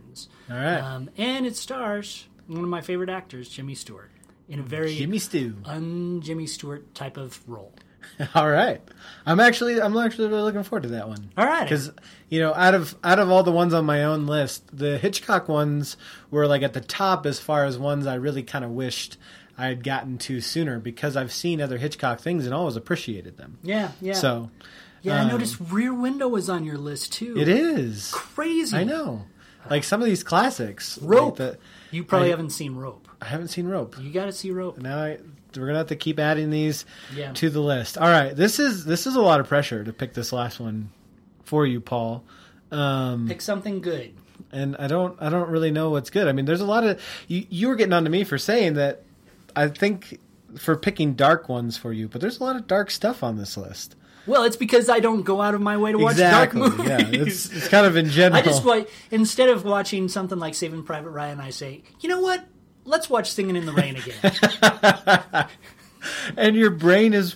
[0.50, 0.80] All right.
[0.80, 4.10] um, and it stars one of my favorite actors, Jimmy Stewart,
[4.48, 5.56] in a very Jimmy Stew.
[5.66, 7.74] un Jimmy Stewart type of role.
[8.36, 8.82] All right.
[9.26, 11.32] I'm actually I'm actually really looking forward to that one.
[11.38, 11.64] All right.
[11.64, 11.92] Because
[12.30, 15.48] you know, out of out of all the ones on my own list, the Hitchcock
[15.48, 15.98] ones
[16.32, 19.18] were like at the top as far as ones I really kind of wished
[19.58, 23.60] I had gotten to sooner because I've seen other Hitchcock things and always appreciated them.
[23.62, 24.14] Yeah, yeah.
[24.14, 24.50] So
[25.02, 27.38] yeah, I um, noticed Rear Window was on your list too.
[27.38, 28.10] it is.
[28.12, 28.76] crazy.
[28.76, 29.26] I know.
[29.70, 30.98] Like some of these classics.
[31.02, 31.38] like Rope.
[31.38, 31.58] the-
[31.92, 33.08] You probably I- haven't seen Rope.
[33.22, 33.96] I haven't seen Rope.
[34.02, 34.78] You got to see Rope.
[34.80, 35.18] Now I,
[35.58, 37.34] we're gonna have to keep adding these Yeah.
[37.34, 37.98] to the list.
[37.98, 40.90] All right, this is this is a lot of pressure to pick this last one
[41.44, 42.24] for you, Paul.
[42.72, 44.14] Um, Pick something good.
[44.52, 46.28] and I don't I don't really know what's good.
[46.28, 48.76] I mean, there's a lot of you you were getting on to me for saying
[48.76, 49.04] that
[49.56, 50.20] I think
[50.58, 53.58] for picking dark ones for you, but there's a lot of dark stuff on this
[53.58, 53.96] list.
[54.30, 56.62] Well, it's because I don't go out of my way to watch exactly.
[56.62, 56.88] dark movies.
[56.90, 58.40] Yeah, it's it's kind of in general.
[58.42, 62.22] I just wa- instead of watching something like Saving Private Ryan, I say, you know
[62.22, 62.46] what?
[62.86, 65.48] Let's watch Singing in the Rain again.
[66.38, 67.36] and your brain is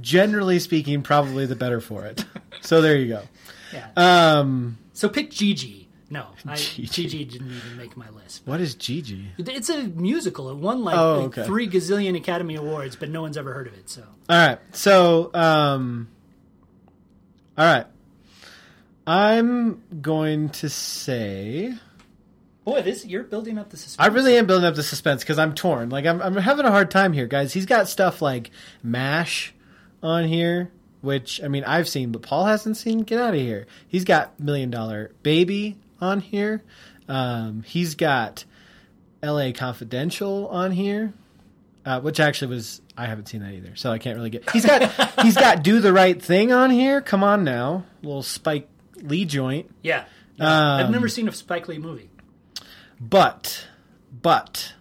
[0.00, 2.24] generally speaking probably the better for it.
[2.60, 3.22] so there you go.
[3.74, 3.88] Yeah.
[3.96, 5.88] Um, so pick Gigi.
[6.08, 6.86] No, I, Gigi.
[6.86, 8.42] Gigi didn't even make my list.
[8.44, 9.30] what is Gigi?
[9.36, 10.48] It's a musical.
[10.50, 13.74] It won like, Oh, like three gazillion Academy Awards, but no one's ever heard of
[13.74, 13.90] it.
[13.90, 14.60] So All right.
[14.70, 16.06] So, um,
[17.56, 17.86] all right.
[19.06, 21.74] I'm going to say
[22.64, 24.08] boy, this you're building up the suspense.
[24.08, 25.90] I really am building up the suspense because I'm torn.
[25.90, 27.52] Like I'm, I'm having a hard time here, guys.
[27.52, 28.50] He's got stuff like
[28.82, 29.54] Mash,
[30.04, 33.00] on here, which I mean I've seen, but Paul hasn't seen.
[33.00, 33.66] Get out of here.
[33.88, 36.62] He's got Million Dollar Baby on here.
[37.08, 38.44] Um, he's got
[39.22, 39.52] L.A.
[39.52, 41.14] Confidential on here,
[41.84, 44.48] uh, which actually was I haven't seen that either, so I can't really get.
[44.50, 47.00] He's got he's got Do the Right Thing on here.
[47.00, 48.68] Come on now, little Spike
[49.02, 49.70] Lee joint.
[49.82, 50.04] Yeah.
[50.36, 50.76] Yeah.
[50.76, 52.10] I've Um, never seen a Spike Lee movie.
[53.00, 53.66] But,
[54.22, 54.72] but,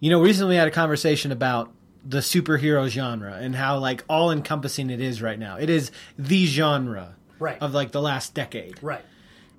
[0.00, 1.72] you know, recently we had a conversation about
[2.04, 5.56] the superhero genre and how like all encompassing it is right now.
[5.56, 7.58] It is the genre Right.
[7.60, 8.82] of like the last decade.
[8.82, 9.04] Right.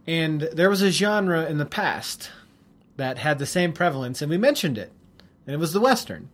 [0.05, 2.29] And there was a genre in the past
[2.95, 4.91] that had the same prevalence, and we mentioned it,
[5.45, 6.29] and it was the Western.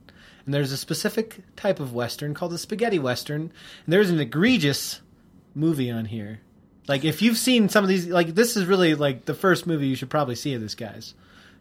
[0.46, 5.02] And there's a specific type of Western called the spaghetti Western, and there's an egregious
[5.56, 6.42] movie on here.
[6.88, 9.88] Like if you've seen some of these, like this is really like the first movie
[9.88, 11.14] you should probably see of this guy's.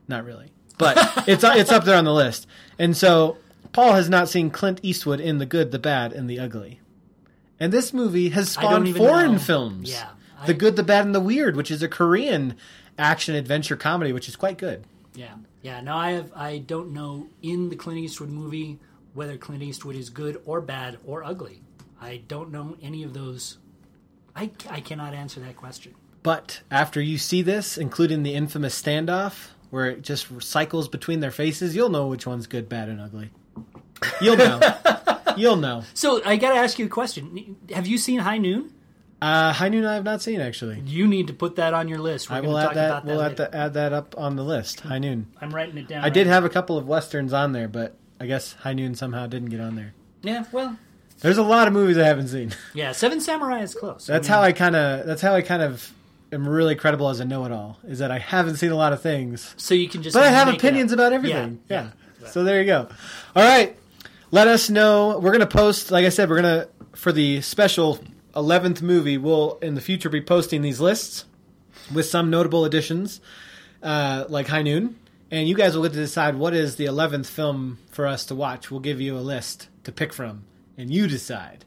[0.09, 0.97] Not really, but
[1.29, 2.49] it's it's up there on the list.
[2.79, 3.37] And so
[3.73, 6.81] Paul has not seen Clint Eastwood in The Good, the Bad, and the Ugly.
[7.61, 9.39] And this movie has spawned foreign know.
[9.39, 9.91] films.
[9.91, 10.11] Yeah,
[10.47, 12.57] The Good, the Bad, and the Weird, which is a Korean
[12.99, 14.85] action adventure comedy, which is quite good.
[15.15, 15.35] Yeah.
[15.63, 15.81] Yeah.
[15.81, 16.33] No, I have.
[16.35, 18.79] I don't know in the Clint Eastwood movie
[19.15, 21.63] whether Clint Eastwood is good or bad or ugly.
[22.01, 23.59] I don't know any of those.
[24.35, 25.95] I, I cannot answer that question.
[26.23, 31.31] But after you see this, including the infamous standoff, where it just cycles between their
[31.31, 33.31] faces, you'll know which one's good, bad, and ugly.
[34.21, 34.61] You'll know.
[35.37, 35.85] you'll know.
[35.95, 37.57] So I got to ask you a question.
[37.75, 38.73] Have you seen High Noon?
[39.23, 40.81] Uh, High Noon I have not seen, actually.
[40.85, 42.29] You need to put that on your list.
[42.29, 42.89] We're I will add talk that.
[42.89, 43.05] that.
[43.05, 43.45] We'll add, later.
[43.51, 44.81] that add that up on the list.
[44.81, 45.29] High Noon.
[45.41, 46.05] I'm writing it down.
[46.05, 48.97] I did right have a couple of westerns on there, but I guess High Noon
[48.97, 49.95] somehow didn't get on there.
[50.23, 50.45] Yeah.
[50.51, 50.77] Well.
[51.21, 52.53] There's a lot of movies I haven't seen.
[52.75, 52.91] Yeah.
[52.93, 54.07] Seven Samurai is close.
[54.07, 55.07] That's how I kind of.
[55.07, 55.93] That's how I kind of
[56.33, 57.79] am really credible as a know-it-all.
[57.87, 60.15] Is that I haven't seen a lot of things, So you can just.
[60.15, 61.61] but I have opinions about everything.
[61.71, 61.91] Yeah.
[62.21, 62.29] Yeah.
[62.29, 62.89] So there you go.
[63.37, 63.77] All right.
[64.33, 65.19] Let us know.
[65.21, 65.93] We're gonna post.
[65.93, 68.01] Like I said, we're gonna for the special
[68.35, 69.19] 11th movie.
[69.19, 71.25] We'll in the future be posting these lists
[71.93, 73.21] with some notable additions,
[73.83, 74.97] uh, like High Noon.
[75.31, 78.35] And you guys will get to decide what is the 11th film for us to
[78.35, 78.71] watch.
[78.71, 80.45] We'll give you a list to pick from,
[80.77, 81.65] and you decide.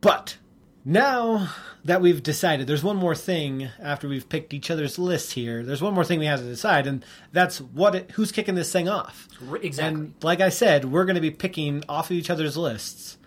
[0.00, 0.36] But
[0.84, 1.50] now
[1.84, 5.62] that we've decided, there's one more thing after we've picked each other's list here.
[5.62, 8.72] There's one more thing we have to decide, and that's what it, who's kicking this
[8.72, 9.28] thing off.
[9.62, 9.84] Exactly.
[9.84, 13.17] And like I said, we're going to be picking off of each other's lists,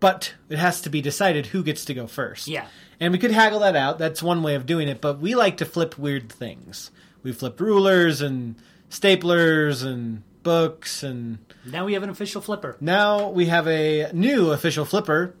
[0.00, 2.48] but it has to be decided who gets to go first.
[2.48, 2.66] Yeah.
[3.00, 3.98] And we could haggle that out.
[3.98, 6.90] That's one way of doing it, but we like to flip weird things.
[7.22, 8.56] We flipped rulers and
[8.90, 12.76] staplers and books, and now we have an official flipper.
[12.80, 15.34] now we have a new official flipper,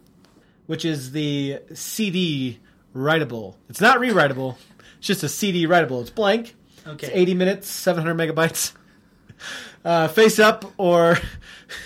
[0.66, 2.58] which is the CD
[2.94, 3.54] writable.
[3.68, 4.58] It's not rewritable,
[4.98, 6.00] it's just a CD writable.
[6.00, 6.56] It's blank.
[6.86, 7.06] Okay.
[7.06, 8.72] It's 80 minutes, 700 megabytes.
[9.86, 11.16] Uh, face up or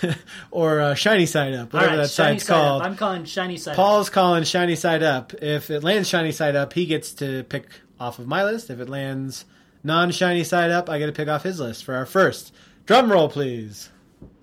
[0.51, 1.97] or uh, shiny side up, whatever right.
[1.97, 2.59] that side's side up.
[2.63, 2.81] called.
[2.81, 3.73] I'm calling shiny side.
[3.73, 3.75] up.
[3.75, 5.35] Paul's calling shiny side up.
[5.35, 7.67] If it lands shiny side up, he gets to pick
[7.99, 8.71] off of my list.
[8.71, 9.45] If it lands
[9.83, 12.51] non shiny side up, I get to pick off his list for our first.
[12.87, 13.89] Drum roll, please.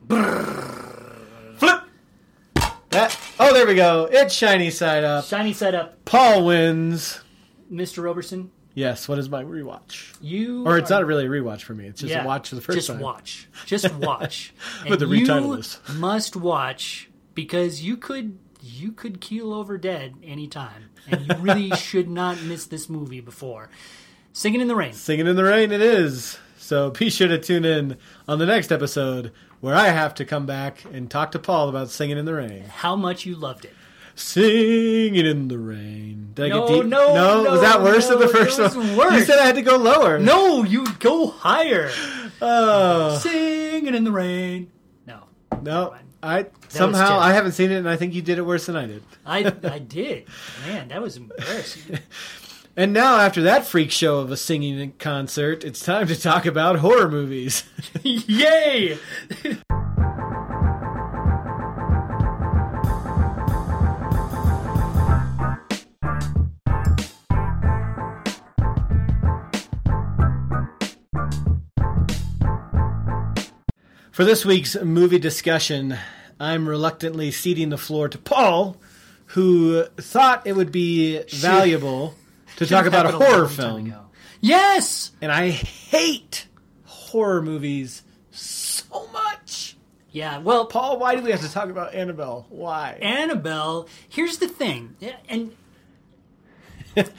[0.09, 1.81] Flip.
[2.91, 3.19] That.
[3.41, 4.09] Oh, there we go.
[4.09, 5.25] It's shiny side up.
[5.25, 7.21] Shiny side up, Paul wins.
[7.73, 8.05] Mr.
[8.05, 8.53] Roberson.
[8.79, 9.09] Yes.
[9.09, 10.15] What is my rewatch?
[10.21, 11.87] You Or it's are- not really a rewatch for me.
[11.87, 12.97] It's just Yeah, a watch for the first just time.
[12.99, 13.49] Just watch.
[13.67, 14.55] Just watch.
[14.87, 15.79] And the retitle is.
[15.97, 22.09] must watch because you could you could keel over dead anytime, and you really should
[22.09, 23.71] not miss this movie before.
[24.33, 24.93] Singing in the Rain.
[24.93, 26.39] Singing in the rain, it is.
[26.59, 27.97] So be sure to tune in
[28.29, 31.89] on the next episode where I have to come back and talk to Paul about
[31.91, 32.65] singing in the rain.
[32.65, 33.75] How much you loved it.
[34.19, 36.33] Singing in the rain.
[36.35, 36.85] Did I No, get deep?
[36.87, 38.97] no, no, was that worse than the first one?
[38.97, 39.13] worse.
[39.15, 40.19] You said I had to go lower.
[40.19, 41.91] No, you go higher.
[42.41, 44.71] Oh Singing in the rain.
[45.07, 45.25] No,
[45.61, 45.97] no.
[46.23, 47.19] I somehow.
[47.19, 49.03] I haven't seen it, and I think you did it worse than I did.
[49.27, 50.27] I I did.
[50.65, 51.99] Man, that was embarrassing.
[52.77, 56.77] And now, after that freak show of a singing concert, it's time to talk about
[56.77, 57.65] horror movies.
[58.05, 58.99] Yay!
[74.19, 75.97] For this week's movie discussion,
[76.41, 78.77] I'm reluctantly ceding the floor to Paul,
[79.27, 82.17] who thought it would be valuable
[82.57, 83.95] to talk about a horror film.
[84.41, 85.13] Yes.
[85.23, 86.49] And I hate
[86.85, 88.03] horror movies
[88.33, 89.77] so much.
[90.11, 90.39] Yeah.
[90.39, 92.45] Well, Paul, why do we have to talk about Annabelle?
[92.49, 92.99] Why?
[93.01, 93.87] Annabelle.
[94.09, 94.97] Here's the thing,
[95.29, 95.53] and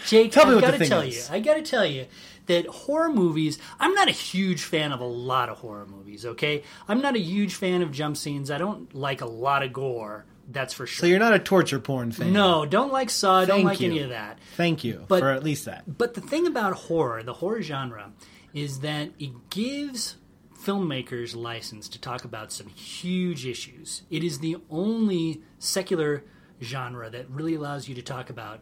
[0.06, 1.30] Jake, Tell me I what gotta tell is.
[1.30, 2.08] you, I gotta tell you
[2.50, 3.58] that horror movies.
[3.80, 6.26] I'm not a huge fan of a lot of horror movies.
[6.26, 8.52] Okay, I'm not a huge fan of jump scenes.
[8.52, 10.26] I don't like a lot of gore.
[10.52, 11.02] That's for sure.
[11.02, 12.34] So you're not a torture porn fan.
[12.34, 13.46] no, don't like Saw.
[13.46, 13.88] Don't like you.
[13.92, 14.40] any of that.
[14.58, 15.98] Thank you But- for at least that.
[15.98, 18.12] But the thing about horror, the horror genre,
[18.54, 20.16] is that it gives
[20.60, 24.02] filmmakers license to talk about some huge issues.
[24.10, 26.24] It is the only secular
[26.62, 28.62] genre that really allows you to talk about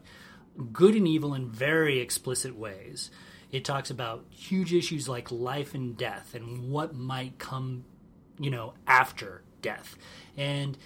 [0.74, 3.10] good and evil in very explicit ways.
[3.52, 7.86] It talks about huge issues like life and death and what might come,
[8.40, 9.96] you know, after death.
[10.36, 10.78] And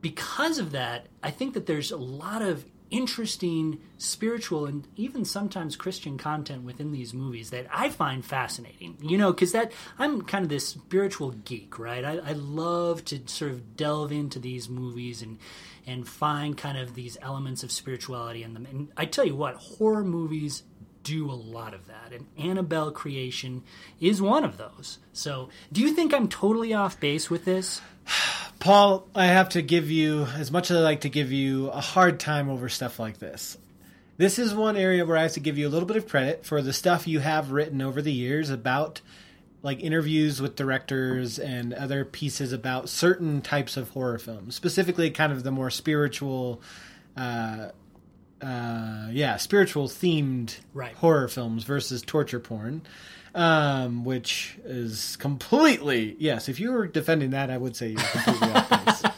[0.00, 5.74] because of that, I think that there's a lot of interesting spiritual and even sometimes
[5.74, 8.96] Christian content within these movies that I find fascinating.
[9.00, 12.04] You know, because that I'm kind of this spiritual geek, right?
[12.04, 15.38] I, I love to sort of delve into these movies and
[15.86, 18.66] and find kind of these elements of spirituality in them.
[18.66, 20.62] And I tell you what, horror movies
[21.04, 23.62] do a lot of that, and Annabelle creation
[24.00, 24.98] is one of those.
[25.12, 27.80] So, do you think I'm totally off base with this?
[28.58, 31.80] Paul, I have to give you, as much as I like to give you, a
[31.80, 33.58] hard time over stuff like this.
[34.16, 36.46] This is one area where I have to give you a little bit of credit
[36.46, 39.00] for the stuff you have written over the years about,
[39.62, 45.32] like interviews with directors and other pieces about certain types of horror films, specifically kind
[45.32, 46.62] of the more spiritual,
[47.16, 47.68] uh,
[48.44, 50.94] uh, yeah, spiritual themed Right.
[50.96, 52.82] horror films versus torture porn,
[53.34, 56.48] um, which is completely yes.
[56.48, 59.02] If you were defending that, I would say you're completely off base.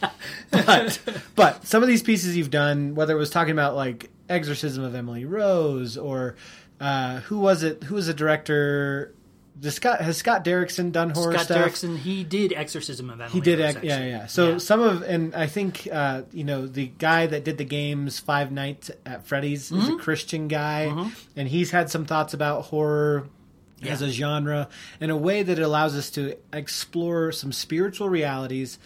[0.51, 0.99] But,
[1.35, 4.95] but some of these pieces you've done, whether it was talking about like Exorcism of
[4.95, 6.37] Emily Rose or
[6.81, 7.85] uh, who was it?
[7.85, 9.13] Who was the director?
[9.59, 11.59] Does Scott has Scott Derrickson done horror Scott stuff?
[11.73, 13.33] Derrickson, he did Exorcism of Emily.
[13.33, 14.27] He did, Rose, yeah, yeah.
[14.27, 14.59] So Yeah.
[14.59, 18.53] some of, and I think, uh, you know, the guy that did the games Five
[18.53, 19.95] Nights at Freddy's is Mm-hmm.
[19.95, 23.29] a Christian guy, and he's had some thoughts about horror
[23.83, 24.69] as a genre
[25.01, 28.79] in a way that allows us to explore some spiritual realities.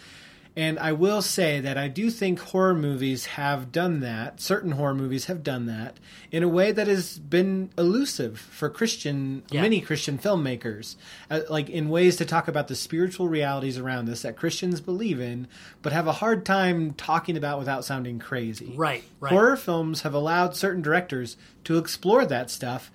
[0.53, 4.41] And I will say that I do think horror movies have done that.
[4.41, 5.95] Certain horror movies have done that
[6.29, 9.61] in a way that has been elusive for Christian, Yeah.
[9.61, 10.97] many Christian filmmakers,
[11.29, 15.21] uh, like in ways to talk about the spiritual realities around us that Christians believe
[15.21, 15.47] in,
[15.81, 18.73] but have a hard time talking about without sounding crazy.
[18.75, 19.31] Right, right.
[19.31, 22.91] Horror films have allowed certain directors to explore that stuff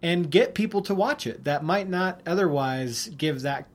[0.00, 3.66] and get people to watch it that might not otherwise give that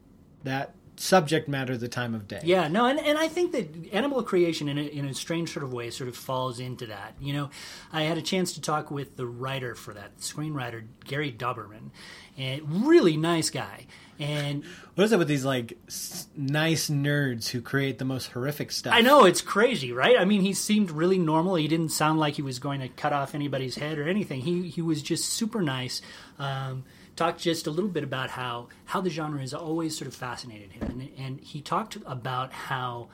[0.43, 2.41] that subject matter the time of day.
[2.43, 5.63] Yeah, no, and, and I think that Annabelle creation, in a, in a strange sort
[5.63, 7.13] of way, sort of falls into that.
[7.21, 7.49] You know,
[7.93, 11.91] I had a chance to talk with the writer for that, the screenwriter Gary Dauberman,
[12.38, 13.86] and really nice guy.
[14.19, 14.63] And
[14.95, 18.91] What is it with these like s- nice nerds who create the most horrific stuff?
[18.93, 20.19] I know it's crazy, right?
[20.19, 21.53] I mean, he seemed really normal.
[21.53, 24.41] He didn't sound like he was going to cut off anybody's head or anything.
[24.41, 26.01] He he was just super nice.
[26.39, 26.83] Um,
[27.17, 30.71] talked just a little bit about how how the genre has always sort of fascinated
[30.71, 33.10] him, and and he talked about how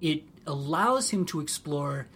[0.00, 2.08] it allows him to explore.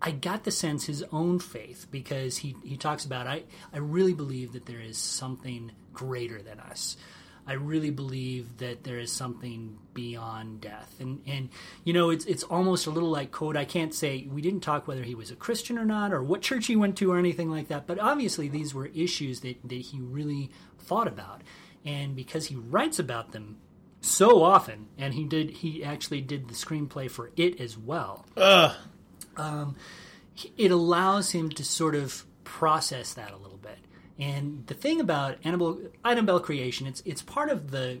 [0.00, 4.12] I got the sense his own faith because he, he talks about I, I really
[4.12, 6.98] believe that there is something greater than us.
[7.46, 10.94] I really believe that there is something beyond death.
[10.98, 11.48] And and
[11.84, 13.56] you know it's it's almost a little like code.
[13.56, 16.42] I can't say we didn't talk whether he was a Christian or not or what
[16.42, 17.86] church he went to or anything like that.
[17.86, 21.42] But obviously these were issues that, that he really thought about.
[21.84, 23.58] And because he writes about them
[24.00, 28.26] so often and he did he actually did the screenplay for it as well
[29.36, 29.76] um,
[30.56, 33.78] it allows him to sort of process that a little bit.
[34.18, 38.00] And the thing about Annabelle, Annabelle creation, it's it's part of the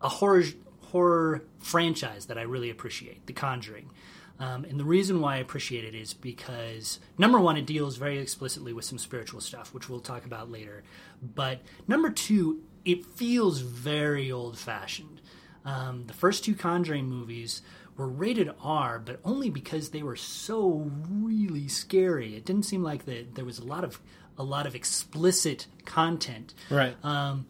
[0.00, 0.44] a horror
[0.80, 3.90] horror franchise that I really appreciate, The Conjuring.
[4.38, 8.18] Um, and the reason why I appreciate it is because number one, it deals very
[8.18, 10.82] explicitly with some spiritual stuff, which we'll talk about later.
[11.22, 15.22] But number two, it feels very old fashioned.
[15.64, 17.62] Um, the first two Conjuring movies
[17.96, 22.36] were rated R, but only because they were so really scary.
[22.36, 24.00] It didn't seem like that there was a lot of
[24.38, 26.96] a lot of explicit content Right.
[27.04, 27.46] Um,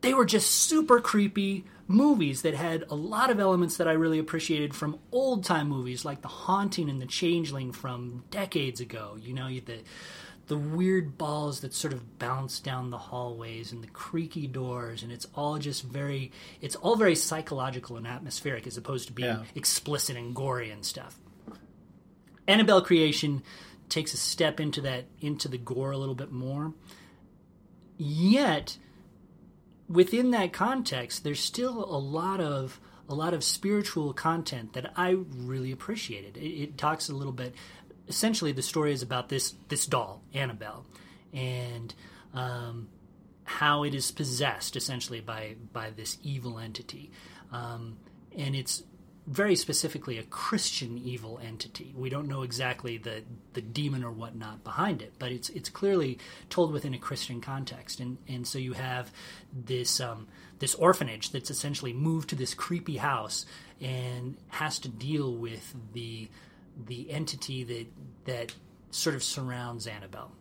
[0.00, 4.18] they were just super creepy movies that had a lot of elements that I really
[4.18, 9.16] appreciated from old time movies like The Haunting and The Changeling from decades ago.
[9.20, 9.78] You know, the
[10.48, 15.12] the weird balls that sort of bounce down the hallways and the creaky doors and
[15.12, 19.44] it's all just very it's all very psychological and atmospheric as opposed to being Yeah.
[19.54, 21.16] explicit and gory and stuff.
[22.48, 23.42] Annabelle creation
[23.92, 26.72] takes a step into that into the gore a little bit more.
[27.98, 28.78] Yet
[29.88, 35.16] within that context, there's still a lot of a lot of spiritual content that I
[35.36, 36.36] really appreciated.
[36.36, 37.54] It, it talks a little bit.
[38.08, 40.86] Essentially, the story is about this this doll, Annabelle,
[41.32, 41.94] and
[42.32, 42.88] um,
[43.44, 47.10] how it is possessed essentially by by this evil entity,
[47.52, 47.98] um,
[48.36, 48.82] and it's
[49.26, 51.94] very specifically a Christian evil entity.
[51.96, 56.18] We don't know exactly the the demon or whatnot behind it, but it's it's clearly
[56.50, 59.12] told within a Christian context, and and so you have
[59.52, 60.26] this um,
[60.58, 63.46] this orphanage that's essentially moved to this creepy house
[63.80, 66.28] and has to deal with the
[66.86, 67.86] the entity that
[68.24, 68.54] that
[68.90, 70.32] sort of surrounds Annabelle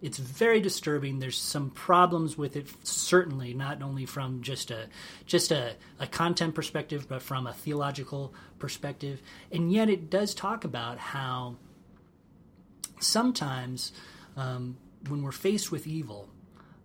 [0.00, 1.18] it's very disturbing.
[1.18, 4.86] There's some problems with it, certainly, not only from just a
[5.26, 9.20] just a, a content perspective, but from a theological perspective.
[9.50, 11.56] And yet, it does talk about how
[13.00, 13.92] sometimes
[14.36, 14.76] um,
[15.08, 16.28] when we're faced with evil,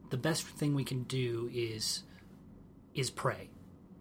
[0.09, 2.03] the best thing we can do is
[2.95, 3.49] is pray.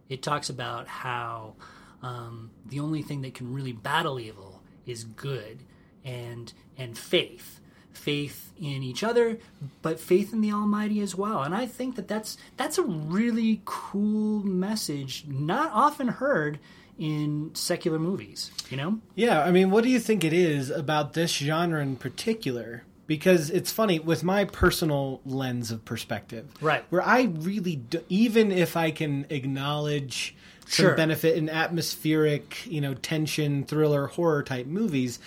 [0.09, 1.55] It talks about how
[2.03, 5.63] um, the only thing that can really battle evil is good
[6.03, 7.61] and and faith
[7.93, 9.39] faith in each other,
[9.83, 11.43] but faith in the Almighty as well.
[11.43, 16.59] And I think that that's that's a really cool message, not often heard
[16.99, 18.51] in secular movies.
[18.71, 18.99] You know?
[19.15, 22.85] Yeah, I mean, what do you think it is about this genre in particular?
[23.07, 26.85] Because it's funny with my personal lens of perspective, right?
[26.91, 30.35] Where I really, do, even if I can acknowledge
[30.67, 30.95] some Sure.
[30.97, 35.19] benefit in atmospheric, you know, tension, thriller, horror type movies,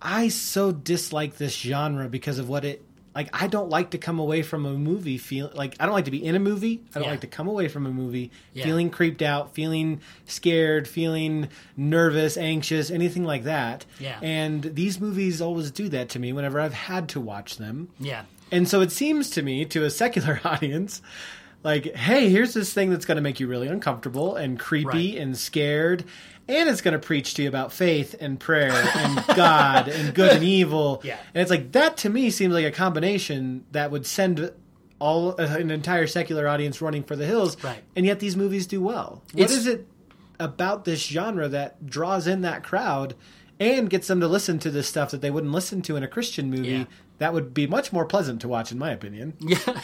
[0.00, 2.82] I so dislike this genre because of what it
[3.14, 6.04] like I don't like to come away from a movie feel like I don't like
[6.04, 6.82] to be in a movie.
[6.94, 7.10] I don't Yeah.
[7.12, 8.64] like to come away from a movie Yeah.
[8.64, 13.86] feeling creeped out, feeling scared, feeling nervous, anxious, anything like that.
[13.98, 14.18] Yeah.
[14.20, 17.88] And these movies always do that to me whenever I've had to watch them.
[17.98, 18.22] Yeah.
[18.52, 21.00] And so it seems to me, to a secular audience,
[21.64, 25.16] like, hey, here's this thing that's going to make you really uncomfortable and creepy Right.
[25.18, 26.04] and scared.
[26.48, 30.32] And it's going to preach to you about faith and prayer and God and good
[30.32, 31.00] and evil.
[31.04, 31.18] Yeah.
[31.34, 34.52] And it's like, that to me seems like a combination that would send
[34.98, 37.62] all uh, an entire secular audience running for the hills.
[37.64, 37.82] Right.
[37.96, 39.22] And yet these movies do well.
[39.32, 39.86] What It's- is it
[40.38, 43.14] about this genre that draws in that crowd
[43.58, 46.08] and gets them to listen to this stuff that they wouldn't listen to in a
[46.08, 46.68] Christian movie?
[46.68, 46.84] Yeah.
[47.18, 49.34] That would be much more pleasant to watch, in my opinion.
[49.40, 49.80] Yeah.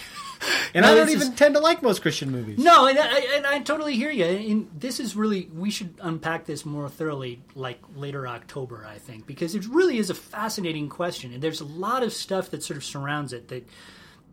[0.74, 2.58] And No, I don't even is- tend to like most Christian movies.
[2.58, 4.24] No, and I, and I totally hear you.
[4.24, 9.26] And this is really we should unpack this more thoroughly, like later October, I think,
[9.26, 12.76] because it really is a fascinating question, and there's a lot of stuff that sort
[12.76, 13.68] of surrounds it that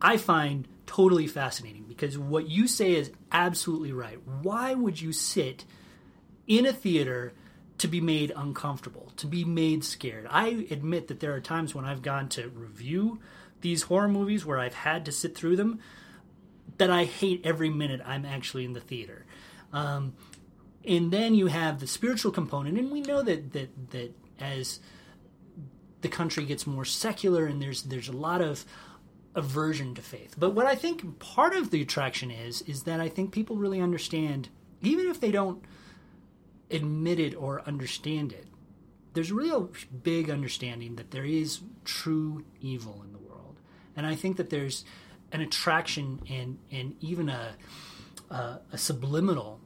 [0.02, 1.84] I find totally fascinating.
[1.86, 4.18] Because what you say is absolutely right.
[4.42, 5.64] Why would you sit
[6.48, 7.34] in a theater?
[7.80, 10.26] To be made uncomfortable, to be made scared.
[10.30, 13.20] I admit that there are times when I've gone to review
[13.62, 15.80] these horror movies where I've had to sit through them
[16.76, 19.24] that I hate every minute I'm actually in the theater.
[19.72, 20.14] Um,
[20.84, 24.80] and then you have the spiritual component, and we know that that that as
[26.02, 28.64] the country gets more secular and there's there's a lot of
[29.34, 30.34] aversion to faith.
[30.38, 33.80] But what I think part of the attraction is is that I think people really
[33.80, 34.48] understand,
[34.82, 35.64] even if they don't
[36.70, 38.46] admit it or understand it.
[39.12, 39.70] There's a real
[40.02, 43.58] big understanding that there is true evil in the world,
[43.96, 44.84] and I think that there's
[45.32, 47.54] an attraction and and even a
[48.30, 49.60] a, a subliminal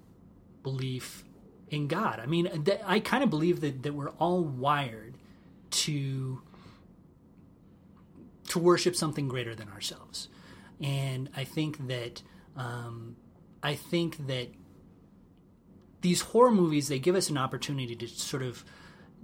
[0.63, 1.25] belief
[1.71, 2.21] in God.
[2.21, 5.19] I mean, th- I kind of believe that that we're all wired
[5.71, 6.41] to
[8.49, 10.29] to worship something greater than ourselves,
[10.81, 12.23] and I think that
[12.57, 13.17] um,
[13.63, 14.49] I think that
[16.05, 18.63] these horror movies they give us an opportunity to sort of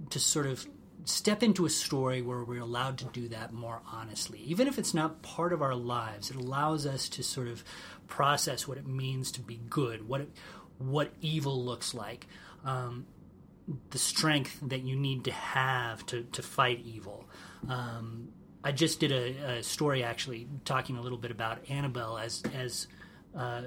[0.09, 0.65] to sort of
[1.05, 4.39] step into a story where we're allowed to do that more honestly.
[4.39, 7.63] Even if it's not part of our lives it allows us to sort of
[8.07, 10.29] process what it means to be good what it,
[10.79, 12.25] what evil looks like
[12.65, 13.05] um,
[13.91, 17.29] the strength that you need to have to, to fight evil.
[17.69, 18.29] Um,
[18.63, 22.87] I just did a, a story actually talking a little bit about Annabelle as as
[23.37, 23.61] uh,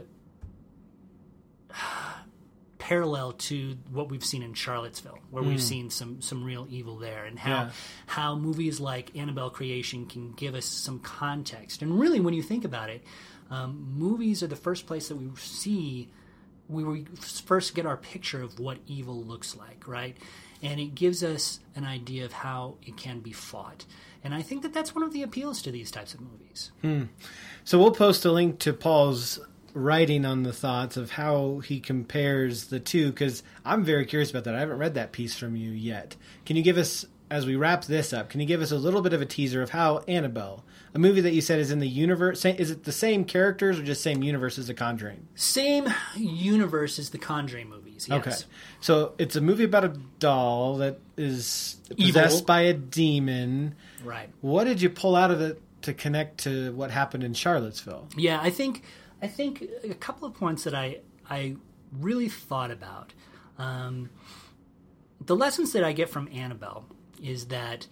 [2.88, 7.24] parallel to what we've seen in Charlottesville, where we've seen some some real evil there,
[7.24, 7.70] and how Yeah.
[8.06, 11.80] how movies like Annabelle Creation can give us some context.
[11.82, 13.02] And really, when you think about it,
[13.50, 16.08] um, movies are the first place that we see
[16.68, 20.16] we we first get our picture of what evil looks like, right?
[20.62, 23.84] And it gives us an idea of how it can be fought.
[24.22, 26.70] And I think that that's one of the appeals to these types of movies.
[27.64, 29.40] So we'll post a link to Paul's
[29.74, 34.44] writing on the thoughts of how he compares the two because I'm very curious about
[34.44, 34.54] that.
[34.54, 36.16] I haven't read that piece from you yet.
[36.46, 39.02] Can you give us, as we wrap this up, can you give us a little
[39.02, 40.64] bit of a teaser of how Annabelle,
[40.94, 43.82] a movie that you said is in the universe, is it the same characters or
[43.82, 45.26] just same universe as The Conjuring?
[45.34, 48.06] Same universe as the Conjuring movies.
[48.08, 48.20] Yes.
[48.20, 48.36] Okay.
[48.80, 52.06] So it's a movie about a doll that is Evil.
[52.22, 53.74] possessed by a demon.
[54.04, 54.28] Right.
[54.40, 58.08] What did you pull out of it to connect to what happened in Charlottesville?
[58.16, 58.84] Yeah, I think
[59.24, 60.98] I think a couple of points that I
[61.28, 61.56] I
[61.90, 63.14] really thought about.
[63.56, 64.10] Um,
[65.18, 66.84] the lessons that I get from Annabelle
[67.22, 67.86] is that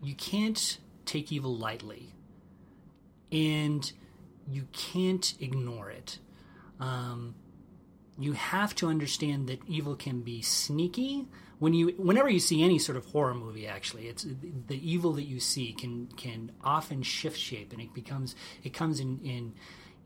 [0.00, 2.14] you can't take evil lightly,
[3.32, 3.92] and
[4.48, 6.20] you can't ignore it.
[6.78, 7.34] Um,
[8.16, 11.26] you have to understand that evil can be sneaky.
[11.58, 14.24] When you, whenever you see any sort of horror movie, actually, it's
[14.68, 19.00] the evil that you see can can often shift shape, and it becomes it comes
[19.00, 19.54] in in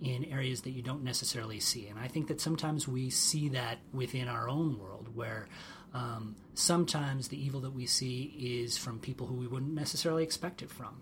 [0.01, 1.89] in areas that you don't necessarily see.
[1.89, 5.49] And I think that sometimes we see that within our own world, where
[5.93, 10.63] um, sometimes the evil that we see is from people who we wouldn't necessarily expect
[10.63, 11.01] it from.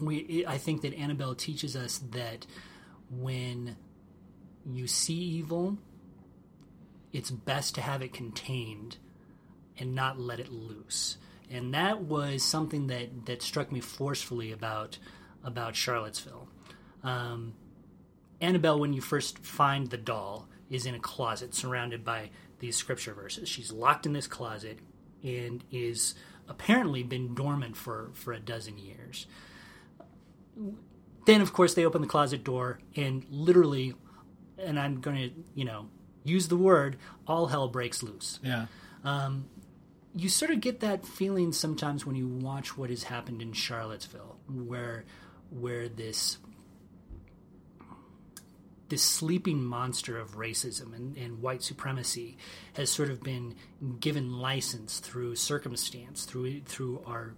[0.00, 2.46] We, I think that Annabelle teaches us that
[3.10, 3.76] when
[4.64, 5.78] you see evil,
[7.12, 8.98] it's best to have it contained
[9.78, 11.16] and not let it loose.
[11.50, 14.98] And that was something that, that struck me forcefully about
[15.44, 16.47] about Charlottesville.
[17.02, 17.54] Um,
[18.40, 23.14] Annabelle, when you first find the doll, is in a closet surrounded by these scripture
[23.14, 23.48] verses.
[23.48, 24.78] She's locked in this closet
[25.22, 26.14] and is
[26.48, 29.26] apparently been dormant for, for a dozen years.
[31.26, 33.94] Then, of course, they open the closet door and literally,
[34.58, 35.88] and I'm going to, you know,
[36.24, 36.96] use the word,
[37.26, 38.40] all hell breaks loose.
[38.42, 38.66] Yeah.
[40.14, 44.38] You sort of get that feeling sometimes when you watch what has happened in Charlottesville,
[44.48, 45.04] where
[45.50, 46.38] where this
[48.88, 52.38] this sleeping monster of racism and, and white supremacy
[52.74, 53.54] has sort of been
[54.00, 57.34] given license through circumstance, through through our,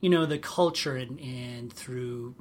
[0.00, 2.34] you know, the culture and, and through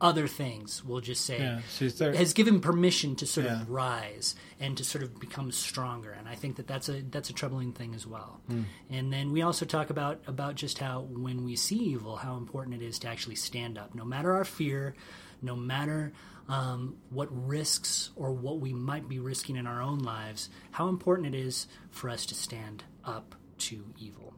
[0.00, 0.84] other things.
[0.84, 2.12] We'll just say Yeah.
[2.14, 3.62] Has given permission to sort Yeah.
[3.62, 7.30] of rise and to sort of become stronger and i think that that's a that's
[7.30, 8.62] a troubling thing as well Hmm.
[8.90, 12.74] and then we also talk about about just how when we see evil how important
[12.80, 14.94] it is to actually stand up no matter our fear
[15.42, 16.12] no matter
[16.48, 21.34] um, what risks or what we might be risking in our own lives how important
[21.34, 24.34] it is for us to stand up to evil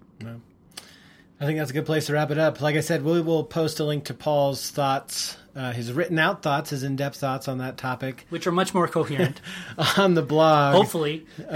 [1.38, 2.62] I think that's a good place to wrap it up.
[2.62, 6.42] Like I said, we will post a link to Paul's thoughts, uh, his written out
[6.42, 9.40] thoughts, his in depth thoughts on that topic which are much more coherent
[9.98, 10.74] on the blog.
[10.74, 11.26] hopefully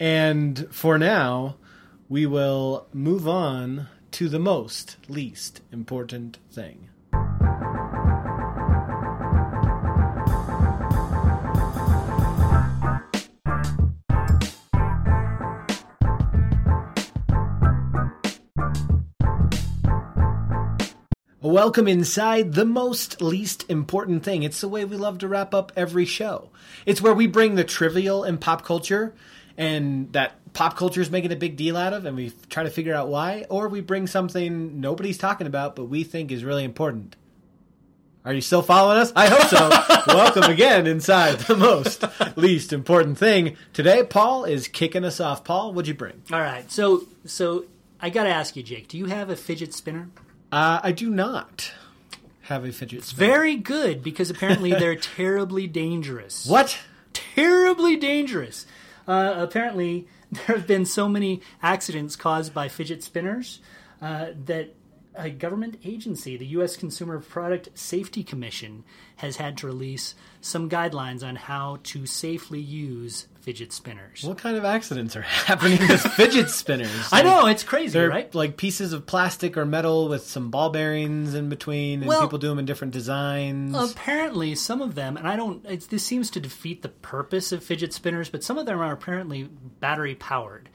[0.00, 1.56] And for now,
[2.08, 6.87] we will move on to the most least important thing.
[21.48, 24.42] Welcome inside the most least important thing.
[24.42, 26.50] It's the way we love to wrap up every show.
[26.84, 29.14] It's where we bring the trivial in pop culture
[29.56, 32.70] and that pop culture is making a big deal out of, and we try to
[32.70, 36.64] figure out why, or we bring something nobody's talking about but we think is really
[36.64, 37.16] important.
[38.26, 39.10] Are you still following us?
[39.16, 40.04] I hope so.
[40.14, 42.04] Welcome again inside the most
[42.36, 43.56] least important thing.
[43.72, 45.44] Today, Paul is kicking us off.
[45.44, 46.20] Paul, what'd you bring?
[46.30, 47.64] all right so so
[48.02, 50.10] i gotta ask you jake do you have a fidget spinner
[50.50, 51.72] Uh, I do not
[52.42, 53.32] have a fidget spinner.
[53.32, 56.46] Very good, because apparently they're terribly dangerous.
[56.46, 56.78] What?
[57.12, 58.66] Terribly dangerous.
[59.06, 63.60] Uh, apparently, there have been so many accidents caused by fidget spinners
[64.00, 64.74] uh, that
[65.18, 66.76] a government agency, the U.S.
[66.76, 68.84] Consumer Product Safety Commission,
[69.16, 74.22] has had to release some guidelines on how to safely use fidget spinners.
[74.22, 77.08] What kind of accidents are happening with fidget spinners?
[77.10, 78.32] I know it's crazy, They're right?
[78.34, 82.38] like pieces of plastic or metal with some ball bearings in between, and Well- people
[82.38, 83.74] do them in different designs.
[83.92, 85.64] Apparently, some of them, and I don't.
[85.66, 88.92] It's, this seems to defeat the purpose of fidget spinners, but some of them are
[88.92, 89.44] apparently
[89.80, 90.68] battery powered,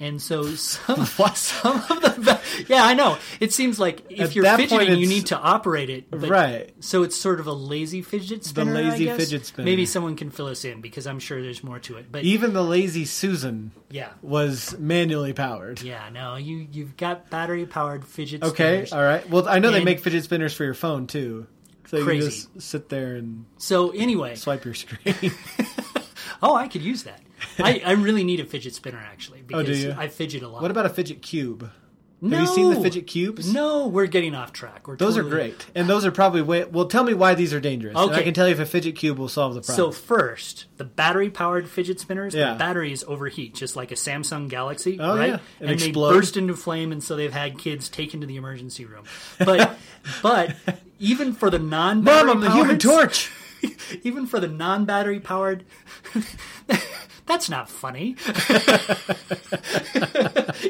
[0.00, 1.36] and so some What?
[1.36, 3.18] some of the yeah, I know.
[3.38, 6.74] It seems like if At you're fidgeting, you need to operate it, Right.
[6.80, 8.72] So it's sort of a lazy fidget spinner.
[8.76, 9.64] I lazy fidget spinner.
[9.66, 12.10] Maybe someone can fill us in because I'm sure there's more to it.
[12.10, 15.82] But Even the lazy Susan yeah, was manually powered.
[15.82, 18.92] yeah, no, you you've got battery powered fidget Okay, spinners.
[18.92, 19.28] all right.
[19.30, 21.46] Well, I know they make fidget spinners for your phone too,
[21.86, 22.20] so you Crazy.
[22.22, 25.14] can just sit there and So anyway, swipe your screen.
[26.42, 27.20] oh, I could use that.
[27.58, 29.94] I, I really need a fidget spinner actually because Oh, do you?
[29.96, 30.62] I fidget a lot.
[30.62, 31.70] what about a fidget cube?
[32.22, 32.36] no.
[32.36, 33.50] Have you seen the fidget cubes?
[33.50, 34.86] No, we're getting off track.
[34.86, 36.64] We're Those are great, and those are probably way.
[36.64, 37.96] Well, tell me why these are dangerous.
[37.96, 39.90] and I can tell you if a fidget cube will solve the problem.
[39.90, 42.52] So first, the battery-powered fidget spinners, Yeah.
[42.52, 45.30] the batteries overheat, just like a Samsung Galaxy, Oh, right?
[45.30, 45.38] yeah.
[45.60, 46.10] And explode.
[46.12, 49.04] they burst into flame, and so they've had kids taken to the emergency room.
[49.38, 49.78] But
[50.22, 50.56] but
[50.98, 53.30] even for the non-battery Mom, I'm the Human Torch.
[54.02, 55.64] even for the non-battery powered,
[57.26, 58.16] that's not funny.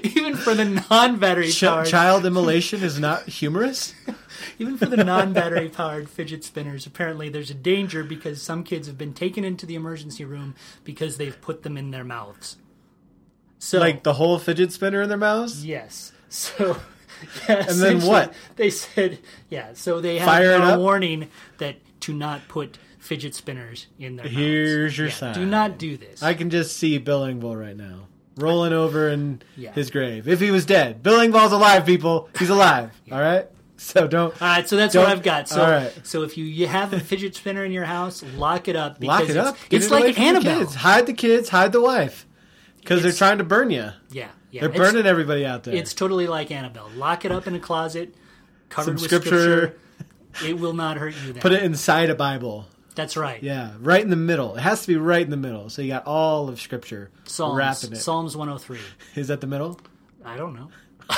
[0.02, 3.94] even for the non-battery Ch- powered, child immolation is not humorous.
[4.58, 8.98] Even for the non-battery powered fidget spinners, apparently there's a danger because some kids have
[8.98, 12.56] been taken into the emergency room because they've put them in their mouths.
[13.58, 15.64] So like the whole fidget spinner in their mouths.
[15.64, 16.76] yes, so.
[17.46, 18.32] Yeah, And then what?
[18.56, 19.18] They said,
[19.50, 19.74] yeah.
[19.74, 21.28] So they Fire a warning
[21.58, 21.76] that
[22.10, 24.36] to not put fidget spinners in their mouths.
[24.36, 25.34] Here's your Yeah, sign.
[25.34, 26.22] Do not do this.
[26.22, 28.06] I can just see Bill Engvall right now
[28.36, 29.72] rolling over in Yeah.
[29.72, 30.28] his grave.
[30.28, 31.84] If he was dead, Bill Engvall's alive.
[31.86, 32.90] People, he's alive.
[33.10, 33.46] All right.
[33.76, 35.48] So don't All right, so that's what I've got.
[35.48, 35.90] So, right.
[36.06, 38.98] so if you, you have a fidget spinner in your house, lock it up.
[39.02, 39.56] lock it up.
[39.70, 40.58] It's, it's it like Annabelle.
[40.58, 40.74] kids.
[40.74, 41.48] Hide the kids.
[41.48, 42.26] Hide the wife.
[42.78, 43.88] Because they're trying to burn you.
[44.10, 44.60] Yeah, yeah.
[44.60, 45.74] They're burning everybody out there.
[45.74, 46.90] It's totally like Annabelle.
[46.94, 48.14] Lock it up in a closet,
[48.68, 49.28] covered Some with scripture.
[49.70, 49.78] scripture.
[50.44, 51.32] It will not hurt you.
[51.32, 51.42] Then.
[51.42, 52.66] Put it inside a Bible.
[52.94, 53.42] That's right.
[53.42, 54.56] Yeah, right in the middle.
[54.56, 55.70] It has to be right in the middle.
[55.70, 57.96] So you got all of Scripture Psalms, wrapping it.
[57.96, 58.78] Psalms 103.
[59.14, 59.80] Is that the middle?
[60.24, 60.68] I don't know.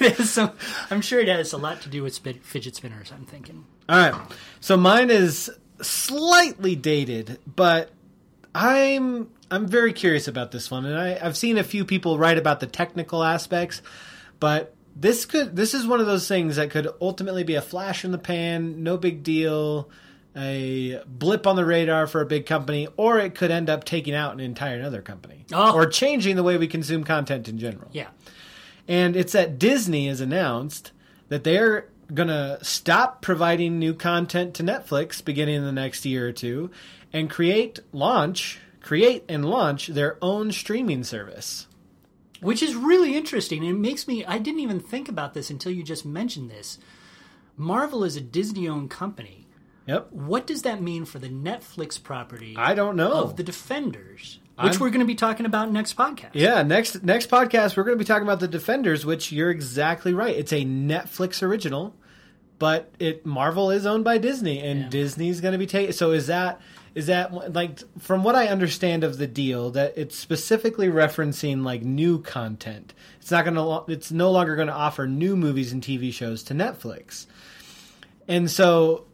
[0.00, 0.52] it some,
[0.90, 3.12] I'm sure it has a lot to do with fidget spinners.
[3.12, 3.66] I'm thinking.
[3.88, 4.14] All right.
[4.60, 5.50] So mine is
[5.82, 7.90] slightly dated, but
[8.54, 12.38] I'm I'm very curious about this one, and I, I've seen a few people write
[12.38, 13.82] about the technical aspects,
[14.40, 18.04] but this could this is one of those things that could ultimately be a flash
[18.04, 19.90] in the pan, no big deal,
[20.34, 24.14] a blip on the radar for a big company, or it could end up taking
[24.14, 25.74] out an entire another company, Oh.
[25.74, 27.88] or changing the way we consume content in general.
[27.92, 28.08] Yeah.
[28.88, 30.92] And it's that Disney has announced
[31.28, 36.28] that they're going to stop providing new content to Netflix beginning in the next year
[36.28, 36.70] or two
[37.12, 41.66] and create, launch, create and launch their own streaming service.
[42.40, 43.64] Which is really interesting.
[43.64, 46.78] It makes me, I didn't even think about this until you just mentioned this.
[47.56, 49.46] Marvel is a Disney owned company.
[49.86, 50.12] Yep.
[50.12, 53.12] What does that mean for the Netflix property I don't know.
[53.12, 56.30] of the Defenders, which I'm- we're going to be talking about next podcast?
[56.32, 60.12] yeah, next next podcast we're going to be talking about the Defenders, which you're exactly
[60.12, 60.34] right.
[60.36, 61.94] It's a Netflix original,
[62.58, 64.88] but it Marvel is owned by Disney, and Yeah.
[64.88, 65.92] Disney's going to be taking.
[65.92, 66.60] So is that
[66.96, 71.82] is that like from what I understand of the deal that it's specifically referencing like
[71.82, 72.94] new content.
[73.20, 73.92] It's not going to.
[73.92, 77.26] It's no longer going to offer new movies and TV shows to Netflix,
[78.26, 79.04] and so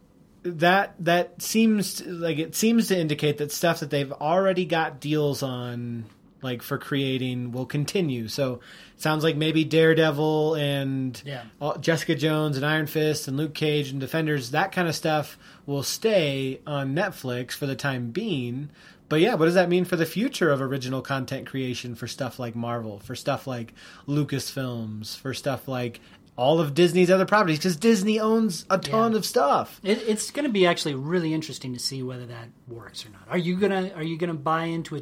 [0.43, 5.43] that that seems like it seems to indicate that stuff that they've already got deals
[5.43, 6.05] on
[6.43, 8.59] like for creating will continue so
[8.97, 11.43] sounds like maybe daredevil and Yeah.
[11.61, 15.37] all- jessica jones and iron fist and luke cage and defenders that kind of stuff
[15.65, 18.69] will stay on netflix for the time being
[19.09, 22.39] but yeah what does that mean for the future of original content creation for stuff
[22.39, 23.73] like marvel for stuff like
[24.07, 25.99] lucasfilms for stuff like
[26.35, 29.17] all of disney's other properties because disney owns a ton Yeah.
[29.19, 33.05] of stuff It, it's going to be actually really interesting to see whether that works
[33.05, 33.21] or not.
[33.29, 35.01] Are you gonna Are you gonna buy into a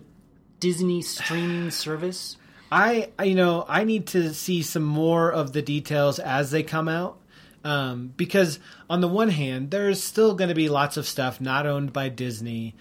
[0.61, 2.37] Disney streaming service?
[2.71, 6.87] I, you know, I need to see some more of the details as they come
[6.87, 7.17] out.
[7.63, 8.59] Um, because
[8.89, 12.09] on the one hand, there's still going to be lots of stuff not owned by
[12.09, 12.75] Disney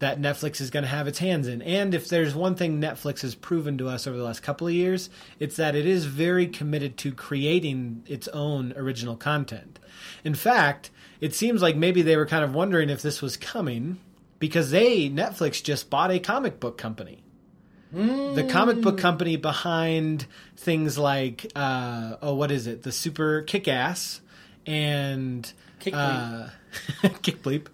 [0.00, 1.62] that Netflix is going to have its hands in.
[1.62, 4.72] And if there's one thing Netflix has proven to us over the last couple of
[4.72, 9.78] years, it's that it is very committed to creating its own original content.
[10.24, 13.98] In fact, it seems like maybe they were kind of wondering if this was coming
[14.40, 17.22] because they, Netflix, just bought a comic book company.
[17.92, 20.26] The comic book company behind
[20.56, 22.82] things like uh, oh what is it?
[22.84, 24.20] The super kick ass
[24.64, 26.48] and Kick uh,
[27.22, 27.66] kick bleep.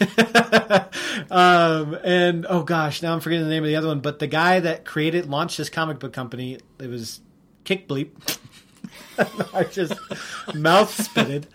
[1.30, 4.26] Um, and oh gosh now i'm forgetting the name of the other one but the
[4.26, 7.20] guy that created launched this comic book company it was
[7.64, 8.10] kick bleep.
[9.54, 9.94] I just
[10.54, 11.46] mouth spitted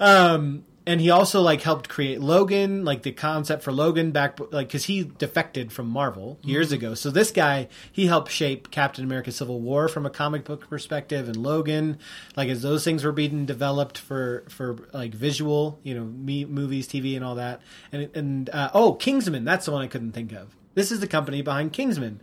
[0.00, 4.68] um, and he also like helped create Logan, like the concept for Logan back, like
[4.68, 6.94] because he defected from Marvel years ago.
[6.94, 11.28] So this guy he helped shape Captain America: Civil War from a comic book perspective,
[11.28, 11.98] and Logan,
[12.36, 16.88] like as those things were being developed for for like visual, you know, me, movies,
[16.88, 17.60] TV, and all that.
[17.92, 20.54] And and uh, oh, Kingsman, that's the one I couldn't think of.
[20.74, 22.20] This is the company behind Kingsman.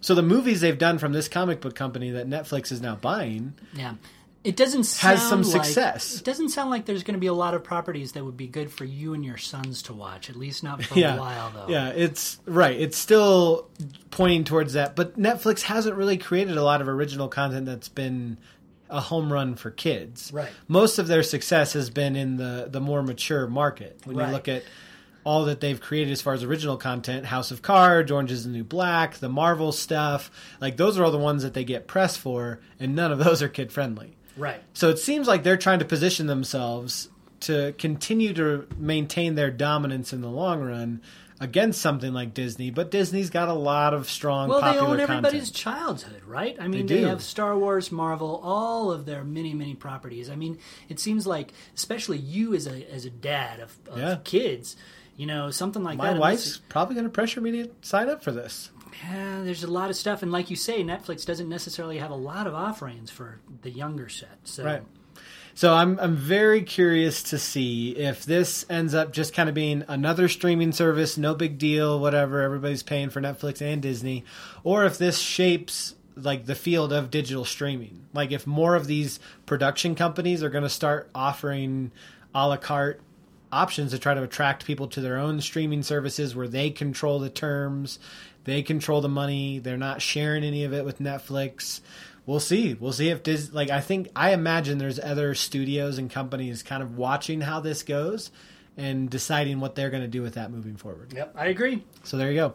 [0.00, 3.54] So the movies they've done from this comic book company that Netflix is now buying
[3.74, 3.94] Yeah.
[4.48, 6.16] It doesn't sound Has some like- success.
[6.16, 8.46] It doesn't sound like there's going to be a lot of properties that would be
[8.46, 10.30] good for you and your sons to watch.
[10.30, 11.16] At least not for yeah.
[11.16, 11.66] a while, though.
[11.68, 12.80] Yeah, it's right.
[12.80, 13.68] It's still
[14.10, 18.38] pointing towards that, but Netflix hasn't really created a lot of original content that's been
[18.88, 20.32] a home run for kids.
[20.32, 20.48] Right.
[20.66, 24.00] Most of their success has been in the the more mature market.
[24.04, 24.28] When Right.
[24.28, 24.62] you look at
[25.24, 28.50] all that they've created as far as original content, House of Cards, Orange is the
[28.50, 32.16] New Black, the Marvel stuff, like those are all the ones that they get press
[32.16, 34.16] for, and none of those are kid friendly.
[34.38, 34.62] Right.
[34.72, 37.08] So it seems like they're trying to position themselves
[37.40, 41.02] to continue to maintain their dominance in the long run
[41.40, 42.70] against something like Disney.
[42.70, 45.54] But Disney's got a lot of strong Well, they own everybody's content.
[45.54, 46.56] childhood, right?
[46.60, 50.30] I mean, They they, have Star Wars, Marvel, all of their many, many properties.
[50.30, 50.58] I mean,
[50.88, 54.16] it seems like, especially you as a as a dad of, of Yeah.
[54.24, 54.74] kids,
[55.16, 56.14] you know, something like My that.
[56.14, 58.70] My wife's probably going to pressure me to sign up for this.
[59.04, 62.16] Yeah, there's a lot of stuff, and like you say, Netflix doesn't necessarily have a
[62.16, 64.38] lot of offerings for the younger set.
[64.44, 64.82] So Right.
[65.54, 69.84] So I'm I'm very curious to see if this ends up just kind of being
[69.88, 72.40] another streaming service, no big deal, whatever.
[72.42, 74.24] Everybody's paying for Netflix and Disney,
[74.62, 78.04] or if this shapes like the field of digital streaming.
[78.12, 81.90] Like if more of these production companies are going to start offering
[82.34, 83.00] a la carte
[83.50, 87.30] options to try to attract people to their own streaming services where they control the
[87.30, 87.98] terms,
[88.48, 91.80] they control the money, they're not sharing any of it with Netflix.
[92.26, 92.74] We'll see.
[92.74, 96.82] We'll see if Dis like I think I imagine there's other studios and companies kind
[96.82, 98.30] of watching how this goes
[98.76, 101.12] and deciding what they're going to do with that moving forward.
[101.12, 101.84] Yep, I agree.
[102.04, 102.54] So there you go.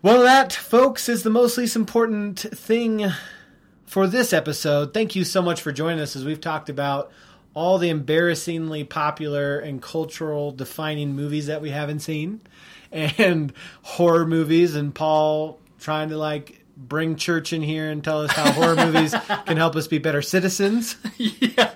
[0.00, 3.10] Well, that, folks, is the most least important thing
[3.84, 4.94] for this episode.
[4.94, 7.10] Thank you so much for joining us as we've talked about
[7.52, 12.40] all the embarrassingly popular and cultural defining movies that we haven't seen
[12.92, 18.30] and horror movies and Paul trying to like bring church in here and tell us
[18.32, 19.14] how horror movies
[19.46, 21.74] can help us be better citizens yeah.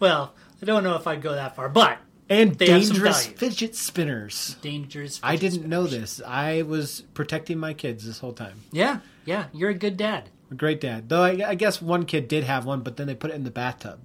[0.00, 1.98] Well, I don't know if I'd go that far, but
[2.28, 4.56] and They have some dangerous fidget spinners.
[4.60, 5.20] dangerous.
[5.22, 6.20] I didn't know this.
[6.26, 8.60] I was protecting my kids this whole time.
[8.72, 10.28] Yeah, yeah, you're a good dad.
[10.50, 11.08] A great dad.
[11.08, 13.44] Though I, I guess one kid did have one, but then they put it in
[13.44, 14.00] the bathtub,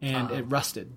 [0.00, 0.92] and it rusted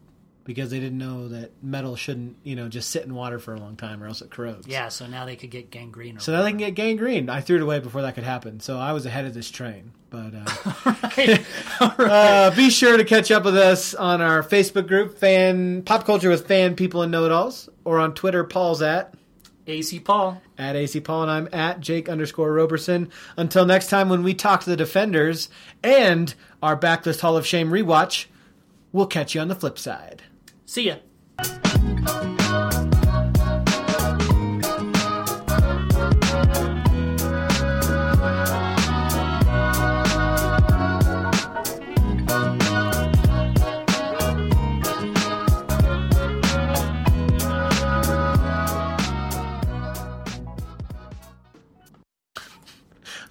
[0.45, 3.59] because they didn't know that metal shouldn't, you know, just sit in water for a
[3.59, 4.67] long time or else it corrodes.
[4.67, 6.17] Yeah, so now they could get gangrene.
[6.17, 7.29] Or So now they can get gangrene.
[7.29, 8.59] I threw it away before that could happen.
[8.59, 9.91] So I was ahead of this train.
[10.09, 11.37] But uh,
[11.79, 16.29] uh, be sure to catch up with us on our Facebook group, Fan Pop Culture
[16.29, 18.43] with Fan People and Know It Alls, or on Twitter.
[18.43, 19.13] Paul's at
[19.65, 20.41] AC Paul.
[20.57, 23.09] at AC Paul, and I'm at Jake underscore Roberson.
[23.37, 25.49] Until next time, when we talk to the defenders
[25.81, 28.25] and our Backlist Hall of Shame rewatch,
[28.91, 30.21] we'll catch you on the flip side.
[30.73, 30.95] See ya.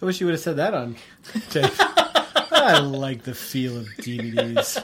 [0.00, 0.94] I wish you would have said that on
[1.50, 1.72] tape.
[2.52, 4.80] I like the feel of DVDs.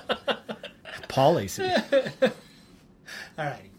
[1.18, 1.62] AC.
[3.38, 3.77] All right.